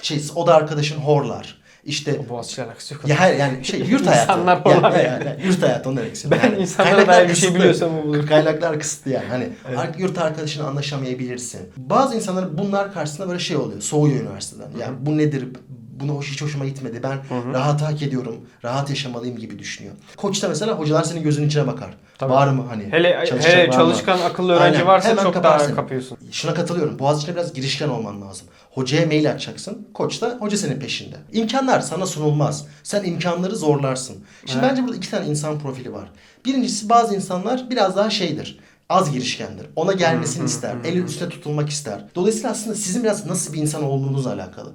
şey 0.03 0.23
o 0.35 0.47
da 0.47 0.55
arkadaşın 0.55 0.97
horlar. 0.97 1.62
İşte 1.85 2.21
O 2.27 2.29
Boğaziçi'yle 2.29 2.67
alakası 2.67 2.95
yok. 2.95 3.09
ya 3.09 3.21
hayır 3.21 3.39
yani 3.39 3.65
şey 3.65 3.81
yurt 3.81 4.07
hayatı. 4.07 4.23
İnsanlar 4.33 4.55
yani, 4.55 4.63
falan 4.63 4.91
yani, 4.91 5.07
yani. 5.07 5.25
yani 5.25 5.47
yurt 5.47 5.63
hayatı 5.63 5.89
onu 5.89 5.97
demek 5.97 6.15
istiyorum. 6.15 6.41
Ben 6.43 6.51
yani, 6.51 6.63
insanlara 6.63 7.07
dair 7.07 7.29
bir 7.29 7.35
şey 7.35 7.55
biliyorsam 7.55 7.91
bu 7.99 8.09
bulur. 8.09 8.27
Kaynaklar 8.29 8.81
kısıtlı 8.81 9.11
yani. 9.11 9.27
Hani 9.29 9.49
Evet. 9.69 9.99
yurt 9.99 10.19
arkadaşına 10.19 10.67
anlaşamayabilirsin. 10.67 11.61
Bazı 11.77 12.17
insanlar 12.17 12.59
bunlar 12.59 12.95
karşısında 12.95 13.29
böyle 13.29 13.39
şey 13.39 13.57
oluyor. 13.57 13.81
Soğuyor 13.81 14.21
üniversiteden. 14.21 14.69
Yani 14.81 14.97
bu 15.01 15.19
nedir? 15.19 15.49
Buna 15.93 16.13
hoş, 16.13 16.33
hiç 16.33 16.43
hoşuma 16.43 16.65
gitmedi. 16.67 17.01
Ben 17.03 17.13
hı. 17.13 17.53
rahat 17.53 17.83
hak 17.83 18.03
ediyorum. 18.03 18.37
Rahat 18.65 18.91
yaşamalıyım 18.91 19.37
gibi 19.37 19.59
düşünüyor. 19.59 19.95
Koçta 20.17 20.49
mesela 20.49 20.73
hocalar 20.73 21.03
senin 21.03 21.23
gözünün 21.23 21.47
içine 21.47 21.67
bakar. 21.67 21.91
Tabii. 22.19 22.33
Var 22.33 22.49
mı 22.49 22.65
hani? 22.69 22.87
Hele 22.91 23.25
çalışacak 23.29 23.53
hele 23.53 23.63
var 23.63 23.67
mı? 23.67 23.73
çalışkan 23.73 24.19
akıllı 24.19 24.53
öğrenci 24.53 24.77
Aynen. 24.77 24.87
varsa 24.87 25.09
Hemen 25.09 25.23
çok 25.23 25.35
kapar 25.35 25.61
daha 25.61 25.75
kapıyorsun. 25.75 26.19
Şuna 26.33 26.55
katılıyorum. 26.55 26.99
Boğaziçi'ne 26.99 27.35
biraz 27.35 27.53
girişken 27.53 27.89
olman 27.89 28.23
lazım. 28.23 28.47
Hocaya 28.71 29.07
mail 29.07 29.31
atacaksın. 29.31 29.89
Koç 29.95 30.23
da 30.23 30.37
hoca 30.41 30.57
senin 30.57 30.81
peşinde. 30.81 31.17
İmkanlar 31.33 31.81
sana 31.81 32.07
sunulmaz. 32.07 32.67
Sen 32.83 33.05
imkanları 33.05 33.57
zorlarsın. 33.57 34.17
Şimdi 34.47 34.59
Evet. 34.59 34.71
bence 34.71 34.85
burada 34.85 34.97
iki 34.97 35.11
tane 35.11 35.27
insan 35.27 35.59
profili 35.59 35.93
var. 35.93 36.09
Birincisi 36.45 36.89
bazı 36.89 37.15
insanlar 37.15 37.71
biraz 37.71 37.97
daha 37.97 38.11
şeydir. 38.11 38.59
Az 38.89 39.13
girişkendir. 39.13 39.67
Ona 39.77 39.93
gelmesini 39.93 40.45
ister. 40.45 40.75
Eli 40.85 41.05
üstüne 41.05 41.29
tutulmak 41.29 41.69
ister. 41.69 42.05
Dolayısıyla 42.15 42.51
aslında 42.51 42.77
sizin 42.77 43.03
biraz 43.03 43.27
nasıl 43.27 43.53
bir 43.53 43.59
insan 43.59 43.83
olduğunuzla 43.83 44.33
alakalı. 44.33 44.73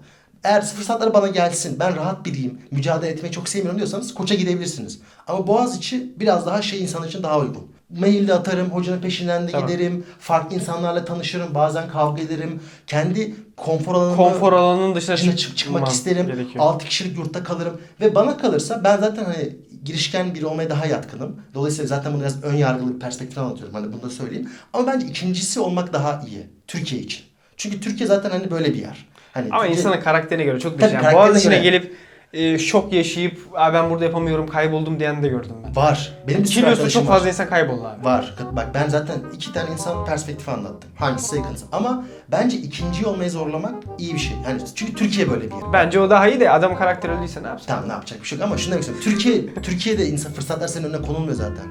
Eğer 0.48 0.66
fırsatlar 0.66 1.13
bana 1.13 1.27
gelsin, 1.27 1.80
ben 1.80 1.96
rahat 1.96 2.25
biriyim, 2.25 2.58
mücadele 2.72 3.12
etmeyi 3.12 3.32
çok 3.34 3.50
sevmiyorum 3.50 3.77
diyorsanız 3.77 4.13
koça 4.13 4.36
gidebilirsiniz. 4.36 5.00
Ama 5.27 5.48
Boğaziçi 5.48 6.13
biraz 6.20 6.46
daha 6.46 6.62
şey 6.62 6.82
insan 6.84 7.08
için 7.08 7.24
daha 7.24 7.39
uygun. 7.39 7.68
Mail 8.00 8.27
de 8.27 8.34
atarım, 8.34 8.70
hocanın 8.70 9.01
peşinden 9.01 9.48
de 9.48 9.51
Tamam. 9.51 9.68
giderim, 9.68 10.06
farklı 10.20 10.56
insanlarla 10.56 11.06
tanışırım, 11.06 11.56
bazen 11.56 11.89
kavga 11.89 12.22
ederim. 12.22 12.60
Kendi 12.88 13.36
konfor 13.58 13.96
alanımı 13.96 14.16
Konfor 14.16 14.54
alanının 14.54 14.96
dışına 14.96 15.16
dışına 15.16 15.32
çık- 15.36 15.39
çık- 15.48 15.58
çıkmak 15.58 15.80
çıkman 15.80 15.94
isterim. 15.94 16.27
gerekiyor. 16.27 16.66
6 16.66 16.86
kişilik 16.86 17.18
yurtta 17.18 17.44
kalırım. 17.44 17.82
Ve 18.01 18.16
bana 18.16 18.38
kalırsa 18.38 18.82
ben 18.84 18.98
zaten 18.98 19.25
hani 19.25 19.56
girişken 19.86 20.36
biri 20.36 20.46
olmaya 20.46 20.70
daha 20.70 20.86
yatkınım. 20.86 21.42
Dolayısıyla 21.54 21.88
zaten 21.88 22.13
bunu 22.13 22.22
biraz 22.22 22.44
ön 22.44 22.56
yargılı 22.56 22.94
bir 22.96 23.00
perspektif 23.00 23.38
anlatıyorum. 23.38 23.74
Hani 23.75 23.94
bunu 23.94 24.01
da 24.01 24.10
söyleyeyim. 24.10 24.50
Ama 24.74 24.88
bence 24.88 25.08
ikincisi 25.08 25.60
olmak 25.60 25.94
daha 25.94 26.24
iyi. 26.27 26.48
Türkiye 26.68 27.01
için. 27.01 27.22
Çünkü 27.58 27.82
Türkiye 27.82 28.08
zaten 28.08 28.30
hani 28.30 28.51
böyle 28.51 28.74
bir 28.74 28.80
yer. 28.80 29.08
Hani 29.38 29.48
Ama 29.51 29.62
Türkiye- 29.62 29.77
insanın 29.79 30.01
karakterine 30.01 30.44
göre 30.44 30.60
çok 30.60 30.79
değişiyor. 30.79 31.03
Yani 31.03 31.15
Boğaziçi'ne 31.15 31.53
göre. 31.56 31.63
gelip 31.63 31.96
e, 32.34 32.60
şok 32.60 32.94
yaşayıp 32.94 33.38
Aa, 33.56 33.74
ben 33.74 33.89
burada 33.89 34.06
yapamıyorum 34.06 34.48
kayboldum 34.48 35.00
diyen 35.00 35.24
de 35.24 35.27
gördüm 35.27 35.51
ben. 35.65 35.75
var. 35.75 36.13
Benim 36.27 36.44
bir 36.44 36.48
Kilios'ta 36.48 36.89
çok 36.89 37.03
var. 37.08 37.13
fazla 37.13 37.27
insan 37.29 37.50
kayboldu 37.50 37.88
abi. 37.88 38.06
Var. 38.06 38.34
Bak 38.51 38.67
ben 38.74 38.89
zaten 38.89 39.15
iki 39.34 39.53
tane 39.53 39.72
insan 39.72 40.06
perspektifi 40.06 40.51
anlattım. 40.51 40.89
Hangisi 40.96 41.36
yakınsa. 41.36 41.65
Ama 41.72 42.03
bence 42.32 42.58
ikinci 42.58 43.06
olmayı 43.06 43.32
zorlamak 43.32 43.74
iyi 43.98 44.13
bir 44.13 44.20
şey. 44.20 44.38
Yani 44.48 44.62
çünkü 44.75 44.94
Türkiye 44.96 45.29
böyle 45.29 45.41
bir 45.46 45.56
yer. 45.56 45.74
Bence 45.74 46.00
o 46.00 46.10
daha 46.10 46.27
iyi 46.27 46.39
de 46.39 46.50
adam 46.51 46.75
karakter 46.77 47.10
öyleyse 47.10 47.44
ne 47.44 47.48
yapsın? 47.48 47.67
Tamam 47.67 47.89
ne 47.89 47.94
yapacak 47.94 48.22
bir 48.22 48.27
şey 48.27 48.38
yok 48.38 48.48
ama 48.48 48.58
şunu 48.58 48.72
demek 48.72 48.84
istiyorum. 48.84 49.03
Türkiye, 49.12 49.53
Türkiye'de 49.53 50.06
insan 50.08 50.32
fırsatlar 50.34 50.67
senin 50.67 50.86
önüne 50.94 51.01
konulmuyor 51.08 51.36
zaten. 51.36 51.65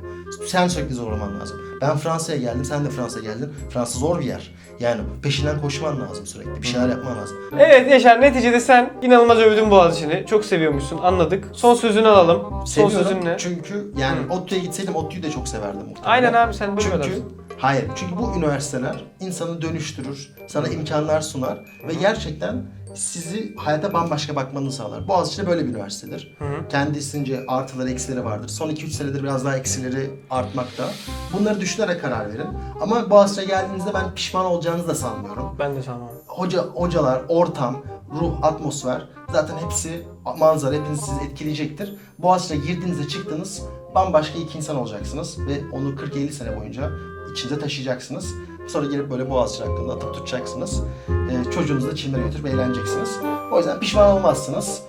Sen 0.46 0.68
sürekli 0.68 0.94
zorlaman 0.94 1.40
lazım. 1.40 1.60
Ben 1.80 1.96
Fransa'ya 1.96 2.38
geldim, 2.38 2.64
sen 2.64 2.84
de 2.84 2.90
Fransa'ya 2.90 3.24
geldin. 3.32 3.52
Fransa 3.70 3.98
zor 3.98 4.20
bir 4.20 4.24
yer. 4.24 4.54
Yani 4.80 5.00
peşinden 5.22 5.60
koşman 5.60 6.00
lazım 6.00 6.26
sürekli. 6.26 6.62
Bir 6.62 6.66
şeyler 6.66 6.88
yapman 6.88 7.18
lazım. 7.18 7.36
Evet 7.58 7.90
Yaşar 7.90 8.20
neticede 8.20 8.60
sen 8.60 8.92
inanılmaz 9.02 9.38
övdün 9.38 9.70
Boğaziçi'ni. 9.70 10.24
Çok 10.26 10.44
seviyormuşsun 10.44 10.98
anladık. 10.98 11.44
Son 11.52 11.74
sözünü 11.74 12.08
alalım. 12.08 12.42
Son 12.66 12.88
Seviyorum 12.88 13.08
sözün 13.08 13.24
ne? 13.26 13.34
çünkü 13.38 13.92
yani. 13.98 14.32
ODTÜ'ye 14.32 14.60
gitseydim 14.60 14.96
ODTÜ'yü 14.96 15.22
de 15.22 15.30
çok 15.30 15.48
severdim 15.48 15.80
muhtemelen. 15.80 16.10
Aynen 16.12 16.32
abi 16.32 16.54
sen 16.54 16.70
böyle 16.76 16.80
Çünkü 16.82 16.96
adamsın. 16.96 17.24
hayır 17.58 17.84
çünkü 17.96 18.16
bu 18.16 18.32
üniversiteler 18.38 19.04
insanı 19.20 19.62
dönüştürür, 19.62 20.30
sana 20.48 20.68
imkanlar 20.68 21.20
sunar 21.20 21.58
ve 21.88 21.94
gerçekten 21.94 22.62
sizi 22.96 23.54
hayata 23.56 23.92
bambaşka 23.92 24.36
bakmanı 24.36 24.72
sağlar. 24.72 25.08
Boğaziçi 25.08 25.42
de 25.42 25.46
böyle 25.46 25.64
bir 25.64 25.70
üniversitedir. 25.70 26.36
Hı 26.38 26.44
hı. 26.44 26.68
Kendisince 26.68 27.44
artıları 27.48 27.90
eksileri 27.90 28.24
vardır. 28.24 28.48
Son 28.48 28.70
2-3 28.70 28.90
senedir 28.90 29.22
biraz 29.22 29.44
daha 29.44 29.56
eksileri 29.56 30.10
artmakta. 30.30 30.84
Bunları 31.32 31.60
düşünerek 31.60 32.00
karar 32.00 32.32
verin. 32.32 32.46
Ama 32.80 33.10
Boğaziçi'ne 33.10 33.44
geldiğinizde 33.44 33.94
ben 33.94 34.14
pişman 34.14 34.46
olacağınızı 34.46 34.88
da 34.88 34.94
sanmıyorum. 34.94 35.56
Ben 35.58 35.76
de 35.76 35.82
sanmam. 35.82 36.10
Hoca, 36.26 36.62
hocalar, 36.62 37.22
ortam, 37.28 37.82
ruh, 38.20 38.32
atmosfer 38.42 39.08
zaten 39.32 39.56
hepsi 39.58 40.02
manzara 40.38 40.74
hepinizi 40.74 41.02
sizi 41.02 41.24
etkileyecektir. 41.24 41.94
Boğaziçi'ne 42.18 42.66
girdiğinizde 42.66 43.08
çıktınız 43.08 43.62
bambaşka 43.94 44.38
iki 44.38 44.58
insan 44.58 44.76
olacaksınız 44.76 45.38
ve 45.38 45.60
onu 45.72 45.88
40-50 45.88 46.30
sene 46.30 46.60
boyunca 46.60 46.90
içinize 47.32 47.58
taşıyacaksınız. 47.58 48.34
Sonra 48.66 48.86
gelip 48.86 49.10
böyle 49.10 49.30
Boğaziçi 49.30 49.64
hakkında 49.64 49.92
atıp 49.92 50.14
tutacaksınız. 50.14 50.82
Ee, 51.08 51.50
çocuğunuzu 51.50 51.90
da 51.90 51.96
çimlere 51.96 52.22
götürüp 52.22 52.46
eğleneceksiniz. 52.46 53.18
O 53.52 53.58
yüzden 53.58 53.80
pişman 53.80 54.16
olmazsınız. 54.16 54.82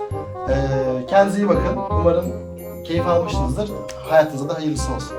Ee, 0.49 1.05
kendinize 1.09 1.41
iyi 1.41 1.49
bakın. 1.49 1.77
Umarım 1.91 2.25
keyif 2.83 3.07
almışsınızdır. 3.07 3.71
Hayatınıza 4.09 4.49
da 4.49 4.55
hayırlısı 4.55 4.93
olsun. 4.93 5.17